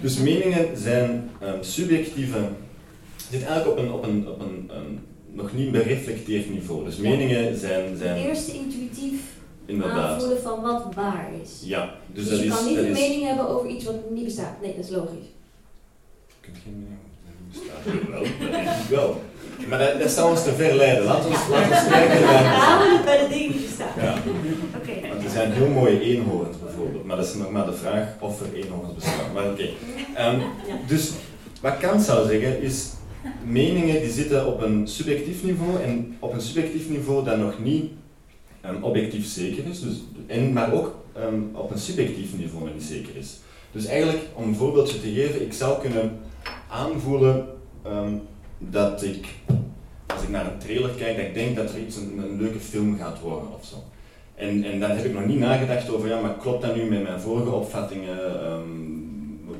dus 0.00 0.18
meningen 0.18 0.78
zijn 0.78 1.30
um, 1.42 1.62
subjectieve... 1.62 2.38
Dit 3.30 3.44
eigenlijk 3.44 3.78
op 3.78 3.84
een, 3.84 3.92
op 3.92 4.04
een, 4.04 4.28
op 4.28 4.40
een, 4.40 4.70
een 4.72 4.98
nog 5.32 5.52
niet 5.52 5.72
bereflecteerd 5.72 6.50
niveau. 6.50 6.84
Dus 6.84 6.96
meningen 6.96 7.58
zijn... 7.58 7.96
zijn 7.96 8.16
Eerste 8.16 8.52
intuïtief 8.52 9.20
Inderdaad. 9.66 10.14
aanvoelen 10.14 10.42
van 10.42 10.60
wat 10.60 10.94
waar 10.94 11.30
is. 11.42 11.60
Ja, 11.64 11.94
dus, 12.12 12.28
dus 12.28 12.32
dat 12.32 12.40
je 12.40 12.46
is, 12.46 12.54
kan 12.54 12.66
niet 12.66 12.76
een 12.76 12.92
mening 12.92 13.22
hebben 13.22 13.48
over 13.48 13.68
iets 13.68 13.84
wat 13.84 14.10
niet 14.10 14.24
bestaat. 14.24 14.60
Nee, 14.62 14.74
dat 14.76 14.84
is 14.84 14.90
logisch 14.90 15.26
kunt 16.40 16.56
geen 16.62 16.86
mening 16.88 16.98
bestaat. 17.52 18.88
Wel. 18.96 19.22
Maar 19.68 19.78
dat, 19.78 20.00
dat 20.00 20.10
zou 20.10 20.30
ons 20.30 20.42
te 20.42 20.52
ver 20.52 20.74
leiden. 20.74 21.04
Laten 21.04 21.30
we 21.30 21.36
ja. 21.36 21.48
laten 21.50 21.84
we 21.84 21.90
kijken 21.90 22.20
naar... 22.20 22.44
Houden 22.44 22.96
het 22.96 23.04
bij 23.04 23.18
de 23.18 23.28
dingen 23.28 23.52
die 23.52 23.60
bestaan. 23.60 23.92
Ja. 23.96 24.14
Okay. 24.82 25.08
Want 25.10 25.24
er 25.24 25.30
zijn 25.30 25.52
heel 25.52 25.68
mooie 25.68 26.00
eenhoorns 26.00 26.56
bijvoorbeeld, 26.64 27.04
maar 27.04 27.16
dat 27.16 27.26
is 27.26 27.34
nog 27.34 27.50
maar 27.50 27.66
de 27.66 27.72
vraag 27.72 28.08
of 28.20 28.40
er 28.40 28.54
eenhoorns 28.54 28.94
bestaan. 28.94 29.32
Maar 29.34 29.44
oké. 29.44 29.68
Okay. 30.14 30.34
Um, 30.34 30.40
ja. 30.40 30.76
Dus 30.86 31.10
wat 31.60 31.78
Kant 31.78 32.02
zou 32.02 32.28
zeggen 32.28 32.62
is, 32.62 32.88
meningen 33.44 34.00
die 34.00 34.10
zitten 34.10 34.46
op 34.46 34.62
een 34.62 34.88
subjectief 34.88 35.42
niveau 35.42 35.82
en 35.82 36.16
op 36.18 36.32
een 36.32 36.40
subjectief 36.40 36.88
niveau 36.88 37.24
dat 37.24 37.38
nog 37.38 37.58
niet 37.58 37.90
um, 38.66 38.82
objectief 38.82 39.26
zeker 39.26 39.66
is, 39.66 39.80
dus, 39.80 40.02
en, 40.26 40.52
maar 40.52 40.72
ook 40.72 40.94
um, 41.16 41.50
op 41.52 41.70
een 41.70 41.78
subjectief 41.78 42.38
niveau 42.38 42.64
nog 42.64 42.74
niet 42.74 42.82
zeker 42.82 43.16
is. 43.16 43.38
Dus 43.72 43.86
eigenlijk, 43.86 44.22
om 44.34 44.48
een 44.48 44.54
voorbeeldje 44.54 45.00
te 45.00 45.12
geven, 45.12 45.42
ik 45.42 45.52
zou 45.52 45.80
kunnen 45.80 46.20
aanvoelen 46.70 47.46
um, 47.86 48.22
dat 48.58 49.02
ik, 49.02 49.28
als 50.06 50.22
ik 50.22 50.28
naar 50.28 50.46
een 50.46 50.58
trailer 50.58 50.90
kijk, 50.90 51.16
dat 51.16 51.26
ik 51.26 51.34
denk 51.34 51.56
dat 51.56 51.72
er 51.72 51.80
iets 51.80 51.96
een, 51.96 52.18
een 52.18 52.40
leuke 52.40 52.58
film 52.58 52.98
gaat 52.98 53.20
worden 53.20 53.54
of 53.54 53.64
zo. 53.64 53.76
En, 54.34 54.64
en 54.64 54.80
dan 54.80 54.90
heb 54.90 55.04
ik 55.04 55.14
nog 55.14 55.26
niet 55.26 55.38
nagedacht 55.38 55.90
over, 55.90 56.08
ja, 56.08 56.20
maar 56.20 56.34
klopt 56.34 56.62
dat 56.62 56.76
nu 56.76 56.84
met 56.84 57.02
mijn 57.02 57.20
vorige 57.20 57.50
opvattingen? 57.50 58.44
Um, 58.52 59.00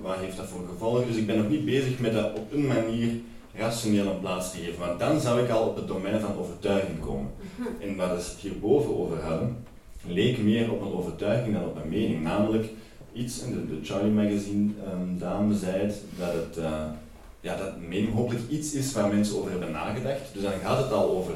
wat 0.03 0.17
heeft 0.17 0.37
dat 0.37 0.47
voor 0.47 0.65
gevolgen? 0.73 1.07
Dus 1.07 1.17
ik 1.17 1.27
ben 1.27 1.37
nog 1.37 1.49
niet 1.49 1.65
bezig 1.65 1.99
met 1.99 2.13
dat 2.13 2.39
op 2.39 2.53
een 2.53 2.67
manier 2.67 3.11
rationeel 3.55 4.07
een 4.07 4.21
plaats 4.21 4.51
te 4.51 4.59
geven, 4.59 4.87
want 4.87 4.99
dan 4.99 5.21
zou 5.21 5.43
ik 5.43 5.51
al 5.51 5.67
op 5.67 5.77
het 5.77 5.89
domein 5.89 6.21
van 6.21 6.37
overtuiging 6.39 7.01
komen. 7.01 7.31
Mhm. 7.57 7.69
En 7.83 7.97
waar 7.97 8.09
we 8.09 8.15
het 8.15 8.37
hierboven 8.41 8.99
over 8.99 9.21
hadden, 9.23 9.65
leek 10.07 10.39
meer 10.39 10.73
op 10.73 10.81
een 10.81 10.93
overtuiging 10.93 11.55
dan 11.55 11.65
op 11.65 11.79
een 11.83 11.89
mening, 11.89 12.23
namelijk 12.23 12.67
iets, 13.13 13.43
en 13.43 13.53
de, 13.53 13.67
de 13.67 13.79
Charlie 13.83 14.13
Magazine 14.13 14.71
um, 14.93 15.19
dame 15.19 15.55
zei 15.55 15.83
het, 15.83 15.95
dat 16.19 16.33
het, 16.33 16.59
uh, 16.59 16.83
ja, 17.41 17.57
dat 17.57 17.81
mening 17.89 18.15
hopelijk 18.15 18.49
iets 18.49 18.73
is 18.73 18.93
waar 18.93 19.15
mensen 19.15 19.39
over 19.39 19.51
hebben 19.51 19.71
nagedacht. 19.71 20.21
Dus 20.33 20.43
dan 20.43 20.53
gaat 20.63 20.83
het 20.83 20.93
al 20.93 21.11
over 21.11 21.35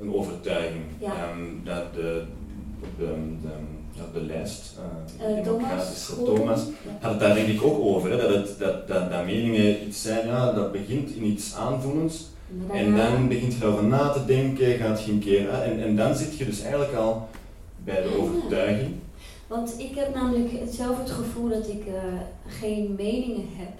een 0.00 0.14
overtuiging. 0.14 0.84
Ja. 0.98 1.30
Um, 1.30 1.60
dat 1.64 1.94
de, 1.94 2.22
de, 2.98 3.06
de, 3.42 3.48
dat 3.96 4.14
de 4.14 4.20
lijst, 4.20 4.78
uh, 5.20 5.36
uh, 5.36 5.44
democratische 5.44 6.16
Thomas, 6.16 6.34
Thomas 6.34 6.60
had 7.00 7.10
het 7.10 7.20
daar 7.20 7.34
denk 7.34 7.48
ik 7.48 7.62
ook 7.62 7.84
over, 7.84 8.10
hè, 8.10 8.16
dat, 8.16 8.34
het, 8.34 8.58
dat, 8.58 8.88
dat, 8.88 9.10
dat 9.10 9.24
meningen 9.24 9.86
iets 9.86 10.02
zijn, 10.02 10.26
ja, 10.26 10.52
dat 10.52 10.72
begint 10.72 11.10
in 11.10 11.24
iets 11.24 11.54
aanvoelends. 11.54 12.28
En 12.72 12.96
dan 12.96 13.28
begint 13.28 13.54
je 13.54 13.64
erover 13.64 13.84
na 13.84 14.08
te 14.08 14.24
denken, 14.24 14.78
gaat 14.78 15.04
je 15.04 15.12
een 15.12 15.18
keer, 15.18 15.48
en, 15.48 15.82
en 15.82 15.96
dan 15.96 16.14
zit 16.14 16.36
je 16.36 16.44
dus 16.44 16.60
eigenlijk 16.60 16.94
al 16.94 17.28
bij 17.84 18.02
de 18.02 18.18
overtuiging. 18.18 18.94
Want 19.50 19.74
ik 19.78 19.94
heb 19.94 20.14
namelijk 20.14 20.48
zelf 20.70 20.98
het 20.98 21.10
gevoel 21.10 21.48
dat 21.48 21.68
ik 21.68 21.86
uh, 21.86 21.94
geen 22.46 22.94
meningen 22.96 23.46
heb. 23.48 23.72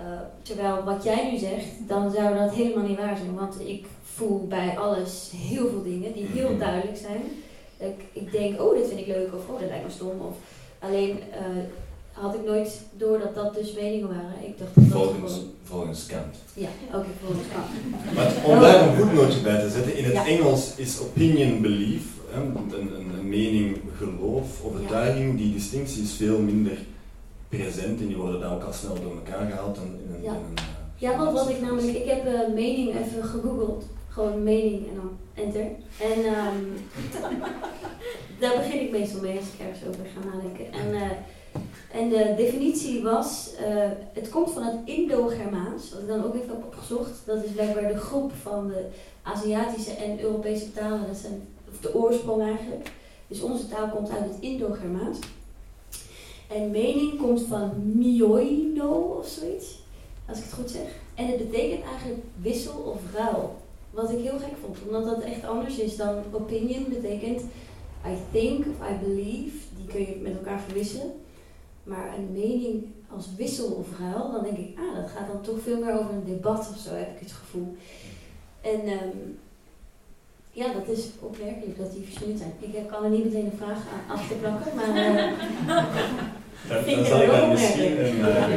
Uh, 0.00 0.06
terwijl 0.42 0.82
wat 0.84 1.04
jij 1.04 1.30
nu 1.30 1.38
zegt, 1.38 1.66
dan 1.88 2.12
zou 2.12 2.38
dat 2.38 2.54
helemaal 2.54 2.86
niet 2.86 2.96
waar 2.96 3.16
zijn. 3.16 3.34
Want 3.34 3.60
ik 3.60 3.84
voel 4.02 4.46
bij 4.46 4.78
alles 4.78 5.30
heel 5.36 5.68
veel 5.68 5.82
dingen 5.82 6.12
die 6.12 6.26
heel 6.26 6.50
mhm. 6.50 6.58
duidelijk 6.58 6.96
zijn. 6.96 7.22
Ik, 7.76 8.04
ik 8.12 8.32
denk, 8.32 8.60
oh, 8.60 8.76
dit 8.76 8.88
vind 8.88 9.00
ik 9.00 9.06
leuk, 9.06 9.34
of 9.34 9.48
oh, 9.48 9.60
dat 9.60 9.68
lijkt 9.68 9.84
me 9.84 9.90
stom. 9.90 10.20
Of 10.20 10.36
alleen 10.78 11.10
uh, 11.10 11.62
had 12.12 12.34
ik 12.34 12.44
nooit 12.44 12.80
door 12.96 13.18
dat 13.18 13.34
dat 13.34 13.54
dus 13.54 13.72
meningen 13.72 14.08
waren. 14.08 14.48
Ik 14.48 14.58
dacht 14.58 14.74
dat 14.74 14.84
volgens, 14.84 15.32
gewoon... 15.32 15.50
volgens 15.62 16.06
Kant. 16.06 16.36
Ja, 16.54 16.68
oké, 16.86 16.96
okay, 16.96 17.10
volgens 17.24 17.48
Kant. 17.52 18.14
Maar 18.14 18.32
om 18.44 18.60
daar 18.60 18.88
een 18.88 18.96
voetnootje 18.96 19.40
bij 19.40 19.60
te 19.60 19.70
zetten, 19.70 19.96
in 19.96 20.04
het 20.04 20.26
Engels 20.26 20.76
is 20.76 21.00
opinion 21.00 21.60
belief, 21.60 22.13
een, 22.36 22.72
een, 22.78 23.18
een 23.18 23.28
mening, 23.28 23.78
geloof, 23.96 24.64
overtuiging, 24.64 25.38
die 25.38 25.52
distinctie 25.52 26.02
is 26.02 26.12
veel 26.12 26.38
minder 26.38 26.78
present 27.48 28.00
en 28.00 28.06
die 28.06 28.16
worden 28.16 28.40
dan 28.40 28.52
ook 28.52 28.62
al 28.62 28.72
snel 28.72 28.94
door 28.94 29.14
elkaar 29.14 29.50
gehaald. 29.50 29.78
Ja, 30.22 30.30
een, 30.30 30.54
uh, 30.54 30.62
ja 30.96 31.16
want 31.16 31.32
wat 31.32 31.48
ik 31.48 31.60
namelijk, 31.60 31.96
ik 31.96 32.08
heb 32.10 32.26
uh, 32.26 32.54
mening 32.54 32.88
even 32.88 33.24
gegoogeld, 33.24 33.84
gewoon 34.08 34.42
mening 34.42 34.88
en 34.88 34.94
dan 34.94 35.18
enter. 35.34 35.66
En 36.00 36.18
um, 36.18 36.72
daar 38.40 38.56
begin 38.56 38.80
ik 38.80 38.90
meestal 38.90 39.20
mee 39.20 39.36
als 39.36 39.46
ik 39.46 39.66
ergens 39.66 39.88
over 39.88 40.06
ga 40.14 40.36
nadenken. 40.36 40.72
En, 40.72 40.88
uh, 40.94 42.00
en 42.00 42.08
de 42.08 42.34
definitie 42.36 43.02
was, 43.02 43.50
het 44.12 44.28
komt 44.28 44.50
van 44.50 44.62
het 44.62 44.76
Indo-Germaans, 44.84 45.90
wat 45.90 46.00
ik 46.00 46.08
dan 46.08 46.24
ook 46.24 46.34
even 46.34 46.48
heb 46.48 46.64
opgezocht. 46.64 47.10
Dat 47.24 47.44
is 47.44 47.50
blijkbaar 47.50 47.92
de 47.92 47.98
groep 47.98 48.32
van 48.42 48.68
de 48.68 48.86
Aziatische 49.22 49.90
en 49.90 50.20
Europese 50.20 50.72
talen, 50.72 51.06
dat 51.06 51.16
zijn 51.16 51.42
de 51.82 51.94
oorsprong 51.94 52.42
eigenlijk. 52.42 52.92
Dus 53.26 53.42
onze 53.42 53.68
taal 53.68 53.88
komt 53.88 54.10
uit 54.10 54.24
het 54.24 54.40
Indo-Germaans. 54.40 55.18
En 56.48 56.70
mening 56.70 57.20
komt 57.20 57.42
van 57.42 57.72
mioino 57.94 58.90
of 58.90 59.26
zoiets, 59.26 59.78
als 60.28 60.38
ik 60.38 60.44
het 60.44 60.52
goed 60.52 60.70
zeg. 60.70 60.88
En 61.14 61.26
het 61.26 61.50
betekent 61.50 61.84
eigenlijk 61.84 62.22
wissel 62.40 62.78
of 62.78 63.00
ruil. 63.14 63.56
Wat 63.90 64.10
ik 64.10 64.18
heel 64.18 64.38
gek 64.38 64.56
vond, 64.62 64.78
omdat 64.86 65.04
dat 65.04 65.22
echt 65.22 65.44
anders 65.44 65.78
is 65.78 65.96
dan 65.96 66.22
opinion 66.32 66.86
betekent 66.88 67.42
I 68.06 68.16
think 68.32 68.66
of 68.66 68.90
I 68.90 69.06
believe, 69.06 69.56
die 69.76 69.86
kun 69.86 70.00
je 70.00 70.20
met 70.22 70.36
elkaar 70.36 70.60
verwisselen. 70.60 71.12
Maar 71.82 72.14
een 72.18 72.32
mening 72.32 72.84
als 73.10 73.26
wissel 73.36 73.66
of 73.66 73.98
ruil, 73.98 74.32
dan 74.32 74.42
denk 74.42 74.58
ik, 74.58 74.78
ah, 74.78 74.96
dat 74.96 75.10
gaat 75.10 75.26
dan 75.26 75.42
toch 75.42 75.60
veel 75.62 75.80
meer 75.80 75.98
over 75.98 76.12
een 76.12 76.24
debat 76.24 76.58
of 76.58 76.78
zo, 76.78 76.90
heb 76.90 77.14
ik 77.14 77.20
het 77.20 77.32
gevoel. 77.32 77.76
En 78.60 78.88
um, 78.88 79.38
ja, 80.54 80.72
dat 80.72 80.96
is 80.96 81.04
opmerkelijk 81.20 81.78
dat 81.78 81.92
die 81.92 82.04
verstuurd 82.04 82.38
zijn. 82.38 82.52
Ik 82.60 82.88
kan 82.88 83.04
er 83.04 83.10
niet 83.10 83.24
meteen 83.24 83.44
een 83.44 83.58
vraag 83.58 83.78
aan 83.78 84.16
af 84.16 84.28
te 84.28 84.34
plakken, 84.34 84.74
maar. 84.74 84.88
Uh, 84.88 85.14
dan, 86.84 86.94
dan 86.96 87.04
zal 87.04 87.22
ik 87.22 87.30
daar 87.30 87.48
misschien 87.48 88.04
een, 88.04 88.18
uh, 88.18 88.48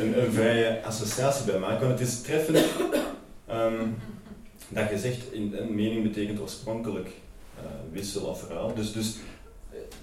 een, 0.00 0.22
een, 0.22 0.32
vrije 0.32 0.82
associatie 0.84 1.44
bij 1.44 1.58
maken. 1.58 1.86
Want 1.86 1.98
het 1.98 2.08
is 2.08 2.20
treffend 2.20 2.58
um, 3.50 3.96
dat 4.68 4.90
je 4.90 4.98
zegt, 4.98 5.32
in, 5.32 5.54
een 5.56 5.74
mening 5.74 6.02
betekent 6.02 6.40
oorspronkelijk 6.40 7.08
uh, 7.58 7.64
wissel 7.92 8.26
of 8.26 8.48
ruil. 8.48 8.74
Dus, 8.74 8.92
dus 8.92 9.16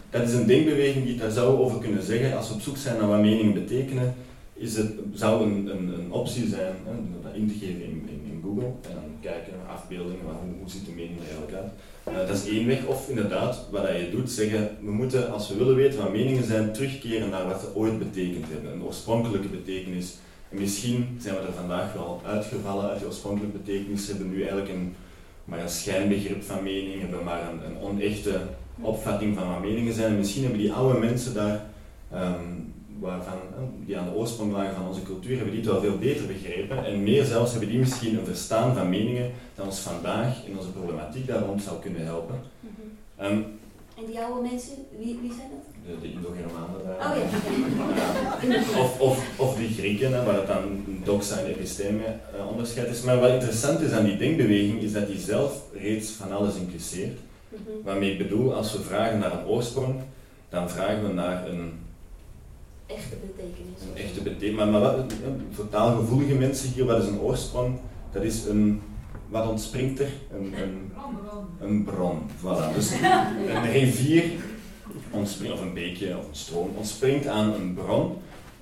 dat 0.09 0.21
is 0.21 0.33
een 0.33 0.47
denkbeweging 0.47 1.05
die 1.05 1.17
daar 1.17 1.31
zou 1.31 1.59
over 1.59 1.79
kunnen 1.79 2.03
zeggen. 2.03 2.37
Als 2.37 2.47
we 2.47 2.53
op 2.53 2.61
zoek 2.61 2.77
zijn 2.77 2.97
naar 2.97 3.07
wat 3.07 3.19
meningen 3.19 3.53
betekenen, 3.53 4.15
is 4.53 4.77
het, 4.77 4.91
zou 5.13 5.43
een, 5.43 5.67
een, 5.67 5.99
een 5.99 6.11
optie 6.11 6.47
zijn 6.47 6.75
hè, 6.85 6.91
dat 7.23 7.33
in 7.33 7.47
te 7.47 7.53
geven 7.53 7.83
in, 7.83 8.07
in, 8.07 8.21
in, 8.25 8.41
Google 8.43 8.71
en 8.81 9.08
kijken 9.21 9.53
naar 9.57 9.75
afbeeldingen, 9.75 10.25
hoe, 10.59 10.69
ziet 10.69 10.85
de 10.85 10.91
mening 10.91 11.17
er 11.19 11.23
eigenlijk 11.23 11.53
uit. 11.53 11.71
Uh, 12.09 12.27
dat 12.27 12.37
is 12.37 12.47
één 12.47 12.67
weg, 12.67 12.85
of 12.85 13.09
inderdaad, 13.09 13.67
wat 13.71 13.87
je 13.87 14.09
doet, 14.11 14.31
zeggen 14.31 14.77
we 14.81 14.91
moeten, 14.91 15.31
als 15.31 15.49
we 15.49 15.55
willen 15.55 15.75
weten 15.75 15.99
wat 15.99 16.11
meningen 16.11 16.43
zijn, 16.43 16.73
terugkeren 16.73 17.29
naar 17.29 17.47
wat 17.47 17.59
ze 17.59 17.75
ooit 17.75 17.99
betekend 17.99 18.45
hebben, 18.49 18.71
een 18.71 18.83
oorspronkelijke 18.83 19.47
betekenis 19.47 20.15
En 20.49 20.57
misschien 20.57 21.17
zijn 21.21 21.35
we 21.35 21.41
er 21.41 21.53
vandaag 21.53 21.93
wel 21.93 22.21
uitgevallen 22.25 22.89
uit 22.89 22.97
die 22.97 23.07
oorspronkelijke 23.07 23.57
betekenis, 23.57 24.07
hebben 24.07 24.29
nu 24.29 24.41
eigenlijk 24.41 24.69
een, 24.69 24.95
maar 25.45 25.59
een 25.59 25.69
schijnbegrip 25.69 26.43
van 26.43 26.63
mening, 26.63 27.01
hebben 27.01 27.23
maar 27.23 27.41
een, 27.65 27.77
onechte 27.81 28.39
opvatting 28.81 29.37
van 29.37 29.47
wat 29.47 29.61
meningen 29.61 29.93
zijn. 29.93 30.11
En 30.11 30.17
misschien 30.17 30.43
hebben 30.43 30.61
die 30.61 30.73
oude 30.73 30.99
mensen 30.99 31.33
daar, 31.33 31.65
um, 32.13 32.73
waarvan, 32.99 33.33
eh, 33.33 33.63
die 33.85 33.97
aan 33.97 34.09
de 34.09 34.15
oorsprong 34.15 34.51
lagen 34.51 34.75
van 34.75 34.87
onze 34.87 35.03
cultuur, 35.03 35.35
hebben 35.35 35.55
die 35.55 35.61
het 35.61 35.71
wel 35.71 35.81
veel 35.81 35.97
beter 35.97 36.27
begrepen. 36.27 36.85
En 36.85 37.03
meer 37.03 37.25
zelfs 37.25 37.51
hebben 37.51 37.69
die 37.69 37.79
misschien 37.79 38.17
een 38.17 38.25
verstaan 38.25 38.75
van 38.75 38.89
meningen 38.89 39.31
dat 39.55 39.65
ons 39.65 39.79
vandaag 39.79 40.45
in 40.45 40.57
onze 40.57 40.71
problematiek 40.71 41.27
daar 41.27 41.43
rond 41.43 41.61
zou 41.61 41.79
kunnen 41.79 42.05
helpen. 42.05 42.35
um, 43.21 43.59
en 43.99 44.05
die 44.05 44.19
oude 44.19 44.49
mensen, 44.49 44.73
wie, 44.97 45.19
wie 45.21 45.33
zijn 45.33 45.49
dat? 45.49 45.65
De, 45.85 46.01
de 46.01 46.13
Indo-Germanen 46.13 46.83
daar. 46.85 47.11
Oh 47.11 47.17
ja. 48.47 48.81
of, 48.81 48.99
of, 48.99 49.39
of 49.39 49.55
die 49.55 49.69
Grieken, 49.69 50.13
hè, 50.13 50.23
waar 50.23 50.35
het 50.35 50.47
dan 50.47 50.85
doxa 51.03 51.37
en 51.37 51.45
episteme 51.45 52.03
uh, 52.35 52.47
onderscheid 52.49 52.87
is. 52.87 53.01
Maar 53.01 53.19
wat 53.19 53.31
interessant 53.31 53.79
is 53.79 53.91
aan 53.91 54.05
die 54.05 54.17
denkbeweging, 54.17 54.81
is 54.81 54.93
dat 54.93 55.07
die 55.07 55.19
zelf 55.19 55.61
reeds 55.73 56.11
van 56.11 56.31
alles 56.31 56.55
impliceert. 56.55 57.17
Mm 57.49 57.57
Waarmee 57.83 58.11
ik 58.11 58.17
bedoel, 58.17 58.53
als 58.53 58.71
we 58.71 58.81
vragen 58.81 59.19
naar 59.19 59.31
een 59.31 59.45
oorsprong, 59.45 59.95
dan 60.49 60.69
vragen 60.69 61.07
we 61.07 61.13
naar 61.13 61.47
een 61.47 61.71
echte 62.97 63.15
betekenis. 63.21 63.79
Een 63.89 64.03
echte 64.03 64.21
betekenis. 64.21 64.55
Maar, 64.55 64.67
maar 64.67 64.81
wat, 64.81 65.13
voor 65.51 65.69
taalgevoelige 65.69 66.33
mensen 66.33 66.69
hier, 66.69 66.85
wat 66.85 67.03
is 67.03 67.07
een 67.07 67.19
oorsprong? 67.19 67.79
Dat 68.11 68.23
is 68.23 68.45
een, 68.45 68.81
wat 69.27 69.47
ontspringt 69.47 69.99
er? 69.99 70.11
Een, 70.37 70.53
een, 70.61 70.91
een 71.59 71.83
bron. 71.83 72.19
Voilà. 72.39 72.75
Dus 72.75 72.91
een 73.47 73.71
rivier 73.71 74.23
ontspringt, 75.11 75.53
of 75.53 75.61
een 75.61 75.73
beekje 75.73 76.17
of 76.17 76.27
een 76.27 76.35
stroom 76.35 76.69
ontspringt 76.77 77.27
aan 77.27 77.53
een 77.53 77.73
bron. 77.73 78.17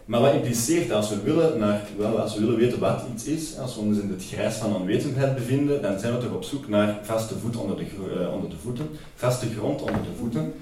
Maar 0.05 0.21
wat 0.21 0.33
impliceert 0.33 0.91
als 0.91 1.09
we 1.09 1.21
willen, 1.21 1.59
naar, 1.59 1.81
wel, 1.97 2.19
als 2.19 2.33
we 2.33 2.39
willen 2.39 2.59
weten 2.59 2.79
wat 2.79 3.03
iets 3.13 3.25
is, 3.25 3.57
als 3.57 3.75
we 3.75 3.81
ons 3.81 3.99
in 3.99 4.09
het 4.09 4.25
grijs 4.25 4.55
van 4.55 4.75
onwetendheid 4.75 5.35
bevinden, 5.35 5.81
dan 5.81 5.99
zijn 5.99 6.13
we 6.13 6.19
toch 6.19 6.33
op 6.33 6.43
zoek 6.43 6.67
naar 6.67 6.99
vaste 7.01 7.37
voet 7.37 7.57
onder 7.57 7.77
de, 7.77 7.83
uh, 7.83 8.33
onder 8.33 8.49
de 8.49 8.55
voeten, 8.61 8.89
vaste 9.15 9.47
grond 9.57 9.81
onder 9.81 10.01
de 10.01 10.17
voeten. 10.19 10.53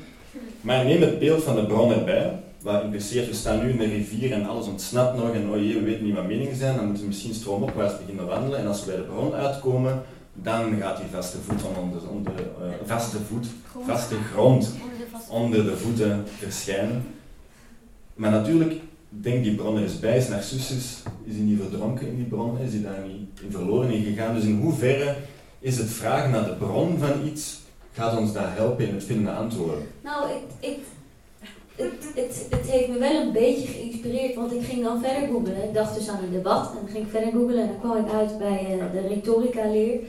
Maar 0.62 0.86
neem 0.86 1.02
het 1.02 1.20
beeld 1.20 1.44
van 1.44 1.56
de 1.56 1.66
bron 1.66 1.94
erbij, 1.94 2.40
wat 2.66 2.84
impliceert, 2.84 3.28
we 3.28 3.34
staan 3.34 3.66
nu 3.66 3.72
in 3.72 3.80
een 3.80 3.90
rivier 3.90 4.32
en 4.32 4.46
alles 4.46 4.68
ontsnapt 4.68 5.18
nog 5.18 5.34
en 5.34 5.50
oh 5.50 5.58
jee, 5.58 5.74
we 5.74 5.84
weten 5.84 6.06
niet 6.06 6.16
wat 6.16 6.28
meningen 6.28 6.56
zijn, 6.56 6.76
dan 6.76 6.86
moeten 6.86 7.04
we 7.04 7.10
misschien 7.10 7.34
stroomopwaarts 7.34 7.98
beginnen 7.98 8.26
wandelen 8.26 8.60
en 8.60 8.68
als 8.68 8.80
we 8.80 8.92
bij 8.92 8.96
de 8.96 9.02
bron 9.02 9.34
uitkomen, 9.34 10.02
dan 10.34 10.78
gaat 10.80 10.98
die 10.98 11.06
vaste 11.12 11.38
voet 11.38 11.62
onder, 11.82 12.10
onder 12.10 12.34
uh, 12.34 12.68
vaste 12.86 13.18
voet, 13.20 13.48
vaste 13.86 14.16
grond 14.34 14.74
onder 15.30 15.64
de 15.64 15.78
voeten 15.78 16.24
verschijnen. 16.38 17.04
Maar 18.14 18.32
natuurlijk, 18.32 18.74
denk 19.10 19.44
die 19.44 19.56
bron 19.56 19.76
er 19.76 19.84
eens 19.84 20.00
bij, 20.00 20.18
is 20.18 20.28
Narcissus, 20.28 21.04
is 21.24 21.36
hij 21.36 21.44
niet 21.44 21.60
verdronken 21.60 22.08
in 22.08 22.16
die 22.16 22.26
bron, 22.26 22.60
is 22.60 22.74
hij 22.74 22.82
daar 22.82 23.08
niet 23.08 23.40
in 23.42 23.52
verloren 23.52 23.92
in 23.92 24.04
gegaan. 24.04 24.36
Dus 24.36 24.44
in 24.44 24.60
hoeverre 24.60 25.16
is 25.60 25.78
het 25.78 25.90
vragen 25.90 26.32
naar 26.32 26.46
de 26.46 26.56
bron 26.56 26.98
van 26.98 27.28
iets, 27.28 27.60
gaat 27.94 28.18
ons 28.18 28.34
daar 28.34 28.56
helpen 28.56 28.88
in 28.88 28.94
het 28.94 29.04
vinden 29.04 29.26
van 29.34 29.44
antwoorden? 29.44 29.88
Nou, 30.02 30.30
ik, 30.30 30.70
ik, 30.70 30.80
het, 31.76 32.04
het, 32.16 32.48
het 32.50 32.70
heeft 32.70 32.88
me 32.88 32.98
wel 32.98 33.22
een 33.22 33.32
beetje 33.32 33.68
geïnspireerd, 33.68 34.36
want 34.36 34.52
ik 34.52 34.64
ging 34.64 34.84
dan 34.84 35.02
verder 35.02 35.28
googlen. 35.28 35.64
Ik 35.64 35.74
dacht 35.74 35.96
dus 35.96 36.10
aan 36.10 36.24
een 36.24 36.32
debat 36.32 36.70
en 36.70 36.78
dan 36.82 36.90
ging 36.90 37.06
ik 37.06 37.12
verder 37.12 37.32
googlen 37.32 37.62
en 37.62 37.68
dan 37.68 37.80
kwam 37.80 38.06
ik 38.06 38.12
uit 38.14 38.38
bij 38.38 38.78
uh, 38.78 38.92
de 38.92 39.08
retorica 39.08 39.70
leer. 39.72 40.00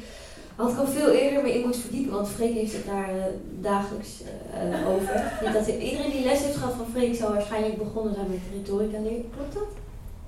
Had 0.56 0.70
ik 0.70 0.78
al 0.78 0.86
veel 0.86 1.10
eerder 1.10 1.42
me 1.42 1.54
in 1.54 1.62
moeten 1.62 1.80
verdiepen, 1.80 2.12
want 2.12 2.28
Freek 2.28 2.54
heeft 2.54 2.72
het 2.72 2.86
daar 2.86 3.16
uh, 3.16 3.22
dagelijks 3.60 4.10
uh, 4.72 4.88
over. 4.88 5.32
Dat 5.52 5.66
iedereen 5.66 6.10
die 6.10 6.24
les 6.24 6.42
heeft 6.42 6.56
gehad 6.56 6.74
van 6.76 6.86
Freek 6.92 7.14
zou 7.14 7.32
waarschijnlijk 7.32 7.78
begonnen 7.78 8.14
zijn 8.14 8.30
met 8.30 8.38
retorica 8.52 9.00
leer. 9.00 9.20
Klopt 9.36 9.54
dat? 9.54 9.68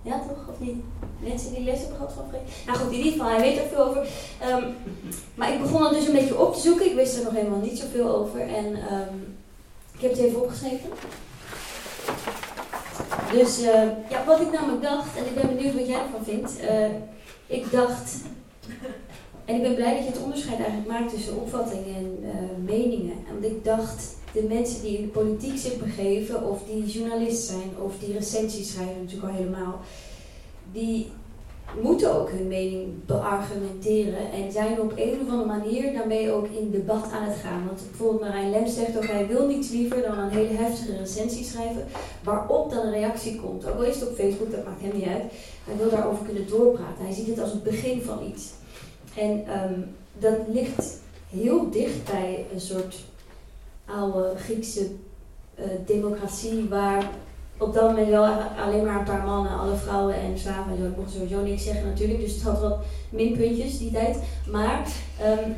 Ja, 0.02 0.18
toch? 0.18 0.48
Of 0.48 0.60
niet? 0.60 0.76
Mensen 1.20 1.54
die 1.54 1.64
les 1.64 1.78
hebben 1.78 1.96
gehad 1.96 2.12
van 2.12 2.24
Freek? 2.28 2.66
Nou 2.66 2.78
goed, 2.78 2.92
in 2.92 2.98
ieder 2.98 3.12
geval, 3.12 3.28
hij 3.28 3.40
weet 3.40 3.58
er 3.58 3.68
veel 3.72 3.84
over. 3.84 4.06
Um, 4.50 4.64
maar 5.34 5.52
ik 5.52 5.60
begon 5.60 5.82
het 5.82 5.92
dus 5.92 6.06
een 6.06 6.12
beetje 6.12 6.38
op 6.38 6.54
te 6.54 6.60
zoeken. 6.60 6.86
Ik 6.86 6.94
wist 6.94 7.16
er 7.16 7.24
nog 7.24 7.34
helemaal 7.34 7.60
niet 7.60 7.78
zoveel 7.78 8.08
over. 8.16 8.40
En 8.40 8.66
um, 8.66 9.36
ik 9.94 10.00
heb 10.00 10.10
het 10.10 10.20
even 10.20 10.42
opgeschreven. 10.42 10.90
Dus 13.32 13.60
uh, 13.60 13.82
ja, 14.10 14.24
wat 14.26 14.40
ik 14.40 14.52
namelijk 14.52 14.82
dacht, 14.82 15.16
en 15.16 15.26
ik 15.26 15.34
ben 15.34 15.56
benieuwd 15.56 15.74
wat 15.74 15.86
jij 15.86 16.00
ervan 16.00 16.24
vindt. 16.24 16.52
ik 17.46 17.70
dacht 17.70 18.20
en 19.48 19.54
ik 19.54 19.62
ben 19.62 19.74
blij 19.74 19.94
dat 19.94 20.04
je 20.04 20.10
het 20.10 20.22
onderscheid 20.22 20.58
eigenlijk 20.58 20.88
maakt 20.88 21.10
tussen 21.10 21.36
opvattingen 21.36 21.94
en 21.96 22.18
uh, 22.22 22.30
meningen. 22.64 23.16
Want 23.32 23.44
ik 23.44 23.64
dacht, 23.64 24.16
de 24.32 24.42
mensen 24.42 24.82
die 24.82 24.98
in 24.98 25.02
de 25.02 25.08
politiek 25.08 25.58
zich 25.58 25.78
begeven, 25.78 26.48
of 26.48 26.62
die 26.64 26.84
journalist 26.84 27.46
zijn, 27.46 27.70
of 27.82 27.98
die 27.98 28.12
recensies 28.12 28.72
schrijven 28.72 29.02
natuurlijk 29.02 29.28
al 29.28 29.38
helemaal, 29.38 29.80
die 30.72 31.10
moeten 31.82 32.14
ook 32.14 32.30
hun 32.30 32.48
mening 32.48 33.04
beargumenteren 33.06 34.32
en 34.32 34.52
zijn 34.52 34.80
op 34.80 34.92
een 34.96 35.20
of 35.20 35.30
andere 35.30 35.46
manier 35.46 35.92
daarmee 35.92 36.32
ook 36.32 36.46
in 36.48 36.70
debat 36.70 37.04
aan 37.12 37.22
het 37.22 37.36
gaan. 37.36 37.66
Want 37.66 37.82
bijvoorbeeld 37.88 38.20
Marijn 38.20 38.50
Lem 38.50 38.66
zegt 38.66 38.96
ook, 38.96 39.06
hij 39.06 39.26
wil 39.26 39.46
niets 39.46 39.70
liever 39.70 40.02
dan 40.02 40.18
een 40.18 40.30
hele 40.30 40.54
heftige 40.54 40.96
recensie 40.96 41.44
schrijven, 41.44 41.86
waarop 42.24 42.70
dan 42.70 42.86
een 42.86 42.92
reactie 42.92 43.40
komt. 43.40 43.68
Ook 43.68 43.76
al 43.76 43.84
is 43.84 44.00
het 44.00 44.08
op 44.08 44.16
Facebook, 44.16 44.50
dat 44.50 44.64
maakt 44.64 44.80
hem 44.80 44.94
niet 44.94 45.08
uit. 45.08 45.32
Hij 45.64 45.76
wil 45.76 45.90
daarover 45.90 46.24
kunnen 46.24 46.48
doorpraten. 46.48 47.04
Hij 47.04 47.14
ziet 47.14 47.26
het 47.26 47.40
als 47.40 47.52
het 47.52 47.62
begin 47.62 48.02
van 48.02 48.18
iets. 48.30 48.50
En 49.16 49.62
um, 49.62 49.96
dat 50.18 50.38
ligt 50.52 51.00
heel 51.30 51.70
dicht 51.70 52.04
bij 52.04 52.46
een 52.52 52.60
soort 52.60 52.96
oude 53.84 54.32
Griekse 54.36 54.86
uh, 55.58 55.64
democratie 55.86 56.68
waar 56.68 57.10
op 57.58 57.74
dat 57.74 57.90
moment 57.90 58.08
wel 58.08 58.24
alleen 58.64 58.84
maar 58.84 58.98
een 58.98 59.04
paar 59.04 59.26
mannen, 59.26 59.58
alle 59.58 59.76
vrouwen 59.76 60.14
en 60.14 60.38
slaven 60.38 60.72
en 60.72 60.78
zo, 60.78 60.92
mochten 60.96 61.14
sowieso 61.14 61.42
niks 61.42 61.64
zeggen 61.64 61.86
natuurlijk, 61.86 62.20
dus 62.20 62.32
het 62.32 62.42
had 62.42 62.60
wat 62.60 62.78
minpuntjes 63.10 63.78
die 63.78 63.92
tijd. 63.92 64.18
Maar 64.50 64.88
um, 65.24 65.54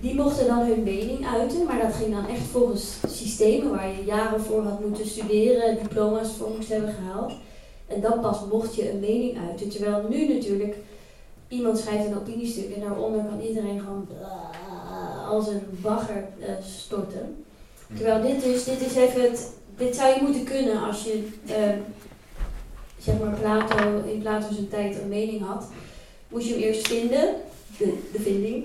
die 0.00 0.14
mochten 0.14 0.46
dan 0.46 0.66
hun 0.66 0.82
mening 0.82 1.26
uiten, 1.26 1.64
maar 1.64 1.80
dat 1.80 1.94
ging 1.94 2.14
dan 2.14 2.26
echt 2.26 2.46
volgens 2.50 2.96
systemen 3.06 3.70
waar 3.70 3.88
je 3.88 4.04
jaren 4.04 4.40
voor 4.40 4.62
had 4.62 4.80
moeten 4.80 5.06
studeren, 5.06 5.78
diploma's 5.82 6.32
voor 6.38 6.50
moest 6.56 6.68
hebben 6.68 6.94
gehaald. 6.94 7.32
En 7.86 8.00
dan 8.00 8.20
pas 8.20 8.38
mocht 8.50 8.74
je 8.74 8.90
een 8.90 9.00
mening 9.00 9.38
uiten. 9.48 9.68
Terwijl 9.68 10.06
nu 10.08 10.34
natuurlijk 10.34 10.76
iemand 11.48 11.78
schrijft 11.78 12.06
een 12.06 12.16
opiniestuk 12.16 12.74
en 12.74 12.80
daaronder 12.80 13.24
kan 13.24 13.40
iedereen 13.40 13.80
gewoon 13.80 14.06
als 15.28 15.48
een 15.48 15.62
bagger 15.82 16.28
uh, 16.38 16.46
storten. 16.62 17.44
Hm. 17.86 17.96
Terwijl 17.96 18.22
dit 18.22 18.42
dus, 18.42 18.64
dit 18.64 18.80
is 18.80 18.94
even 18.96 19.22
het, 19.22 19.50
dit 19.76 19.96
zou 19.96 20.14
je 20.14 20.22
moeten 20.22 20.44
kunnen 20.44 20.82
als 20.82 21.04
je, 21.04 21.28
uh, 21.46 21.52
zeg 22.98 23.18
maar, 23.18 23.38
Plato, 23.40 24.02
in 24.12 24.20
Plato 24.20 24.46
zijn 24.52 24.68
tijd 24.68 25.00
een 25.00 25.08
mening 25.08 25.46
had. 25.46 25.66
Moest 26.28 26.46
je 26.46 26.52
hem 26.52 26.62
eerst 26.62 26.86
vinden, 26.86 27.34
de, 27.78 27.98
de 28.12 28.20
vinding. 28.20 28.64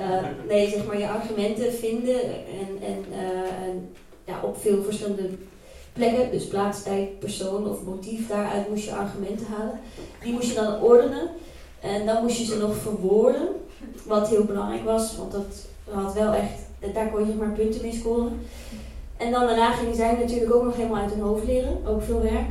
Uh, 0.00 0.26
nee, 0.48 0.70
zeg 0.70 0.86
maar 0.86 0.98
je 0.98 1.08
argumenten 1.08 1.72
vinden 1.72 2.22
en, 2.22 2.86
en, 2.86 3.04
en 3.62 3.94
ja, 4.24 4.40
op 4.42 4.60
veel 4.60 4.82
verschillende 4.82 5.30
plekken, 5.92 6.30
dus 6.30 6.46
plaats, 6.46 6.82
tijd, 6.82 7.18
persoon 7.18 7.68
of 7.68 7.84
motief, 7.84 8.28
daaruit 8.28 8.68
moest 8.68 8.84
je 8.84 8.94
argumenten 8.94 9.46
halen. 9.46 9.80
Die 10.22 10.32
moest 10.32 10.48
je 10.48 10.54
dan 10.54 10.82
ordenen. 10.82 11.28
En 11.80 12.06
dan 12.06 12.22
moest 12.22 12.38
je 12.38 12.44
ze 12.44 12.58
nog 12.58 12.76
verwoorden, 12.76 13.48
wat 14.04 14.28
heel 14.28 14.44
belangrijk 14.44 14.84
was, 14.84 15.16
want 15.16 15.32
dat 15.32 15.66
had 15.90 16.14
wel 16.14 16.32
echt, 16.32 16.52
daar 16.94 17.10
kon 17.10 17.28
je 17.28 17.34
maar 17.34 17.52
punten 17.52 17.82
mee 17.82 17.92
scoren. 17.92 18.40
En 19.18 19.30
dan 19.30 19.46
daarna 19.46 19.72
gingen 19.72 19.94
zij 19.94 20.16
natuurlijk 20.18 20.54
ook 20.54 20.64
nog 20.64 20.76
helemaal 20.76 21.02
uit 21.02 21.10
hun 21.10 21.20
hoofd 21.20 21.46
leren, 21.46 21.86
ook 21.86 22.02
veel 22.02 22.22
werk, 22.22 22.48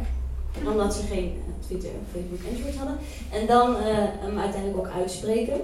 omdat 0.65 0.93
ze 0.93 1.01
geen 1.01 1.25
eh, 1.25 1.65
Twitter, 1.67 1.89
Facebook 2.12 2.51
enzovoort 2.51 2.75
hadden. 2.75 2.97
En 3.32 3.47
dan 3.47 3.69
uh, 3.69 3.77
hem 4.19 4.39
uiteindelijk 4.39 4.77
ook 4.77 4.93
uitspreken. 4.95 5.62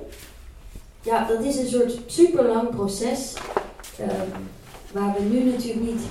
Ja, 1.01 1.27
dat 1.27 1.43
is 1.43 1.57
een 1.57 1.67
soort 1.67 1.99
super 2.05 2.45
lang 2.45 2.69
proces, 2.69 3.33
uh, 3.99 4.07
waar 4.91 5.13
we 5.13 5.23
nu 5.23 5.43
natuurlijk 5.51 5.85
niet, 5.85 6.01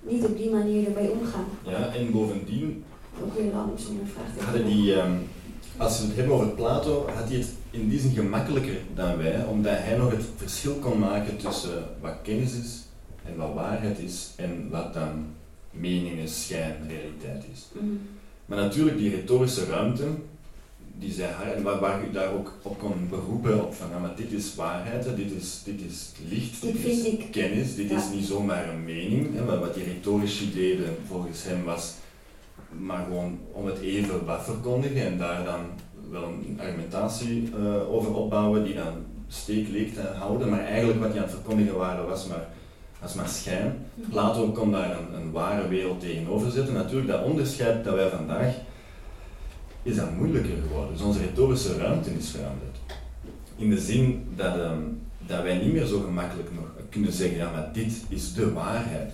niet 0.00 0.24
op 0.24 0.36
die 0.36 0.50
manier 0.50 0.86
ermee 0.86 1.10
omgaan. 1.10 1.46
Ja, 1.62 1.94
en 1.94 2.12
bovendien 2.12 2.84
ook 3.22 3.34
weer 3.34 3.52
lang 3.52 3.70
zonder 3.76 4.06
vraag. 4.06 4.44
Hadden 4.44 4.66
die, 4.66 4.94
um, 4.94 5.28
als 5.76 6.00
we 6.00 6.06
het 6.06 6.16
hebben 6.16 6.34
over 6.34 6.48
Plato, 6.48 7.06
had 7.14 7.28
hij 7.28 7.38
het 7.38 7.48
in 7.70 7.88
die 7.88 8.00
zin 8.00 8.12
gemakkelijker 8.14 8.76
dan 8.94 9.16
wij, 9.16 9.44
omdat 9.44 9.78
hij 9.78 9.96
nog 9.96 10.10
het 10.10 10.24
verschil 10.36 10.74
kon 10.74 10.98
maken 10.98 11.36
tussen 11.36 11.84
wat 12.00 12.14
kennis 12.22 12.52
is 12.52 12.88
en 13.24 13.36
wat 13.36 13.54
waarheid 13.54 13.98
is 13.98 14.32
en 14.36 14.68
wat 14.70 14.94
dan 14.94 15.26
meningen, 15.70 16.28
schijn, 16.28 16.76
realiteit 16.88 17.44
is. 17.52 17.66
Mhm. 17.72 17.86
Maar 18.46 18.58
natuurlijk, 18.58 18.98
die 18.98 19.10
retorische 19.10 19.64
ruimte, 19.64 20.04
die 20.98 21.12
zij 21.12 21.32
en 21.56 21.62
waar, 21.62 21.80
waar 21.80 22.04
je 22.04 22.10
daar 22.10 22.32
ook 22.32 22.52
op 22.62 22.78
kon 22.78 23.08
beroepen, 23.08 23.64
op 23.64 23.74
van, 23.74 24.00
maar 24.00 24.16
dit 24.16 24.32
is 24.32 24.54
waarheid, 24.54 25.16
dit 25.16 25.32
is, 25.32 25.62
dit 25.64 25.80
is 25.80 26.12
licht, 26.28 26.62
dit, 26.62 26.84
is 26.84 27.16
kennis, 27.30 27.74
dit 27.74 27.90
is 27.90 28.10
niet 28.14 28.24
zomaar 28.24 28.68
een 28.68 28.84
mening. 28.84 29.34
Hè, 29.34 29.58
wat 29.58 29.74
die 29.74 29.84
retorici 29.84 30.52
deden 30.52 30.96
volgens 31.06 31.44
hem 31.44 31.64
was 31.64 31.94
maar 32.78 33.04
gewoon 33.04 33.38
om 33.52 33.66
het 33.66 33.78
even 33.78 34.24
wat 34.24 34.44
verkondigen 34.44 35.06
en 35.06 35.18
daar 35.18 35.44
dan 35.44 35.60
wel 36.10 36.22
een 36.22 36.58
argumentatie 36.60 37.50
uh, 37.58 37.92
over 37.92 38.14
opbouwen 38.14 38.64
die 38.64 38.74
dan 38.74 38.94
steek 39.28 39.68
leek 39.68 39.94
te 39.94 40.00
houden, 40.00 40.48
maar 40.48 40.64
eigenlijk 40.64 41.00
wat 41.00 41.12
je 41.12 41.18
aan 41.18 41.24
het 41.24 41.34
verkondigen 41.34 41.76
waren 41.76 42.06
was 42.06 42.26
maar, 42.26 42.48
was 43.00 43.14
maar 43.14 43.28
schijn. 43.28 43.86
Plato 44.10 44.50
kon 44.50 44.72
daar 44.72 44.98
een, 44.98 45.20
een 45.20 45.30
ware 45.30 45.68
wereld 45.68 46.00
tegenover 46.00 46.50
zetten. 46.50 46.74
Natuurlijk, 46.74 47.08
dat 47.08 47.24
onderscheid 47.24 47.84
dat 47.84 47.94
wij 47.94 48.08
vandaag 48.08 48.54
is 49.82 49.96
dat 49.96 50.16
moeilijker 50.16 50.56
geworden. 50.62 50.92
Dus 50.92 51.02
onze 51.02 51.20
retorische 51.20 51.76
ruimte 51.76 52.10
is 52.10 52.30
veranderd. 52.30 52.76
In 53.56 53.70
de 53.70 53.78
zin 53.78 54.26
dat, 54.36 54.58
ehm, 54.58 54.82
dat 55.26 55.42
wij 55.42 55.58
niet 55.58 55.72
meer 55.72 55.86
zo 55.86 56.00
gemakkelijk 56.00 56.48
nog 56.54 56.64
kunnen 56.88 57.12
zeggen, 57.12 57.36
ja 57.36 57.50
maar 57.50 57.70
dit 57.72 58.02
is 58.08 58.34
de 58.34 58.52
waarheid. 58.52 59.12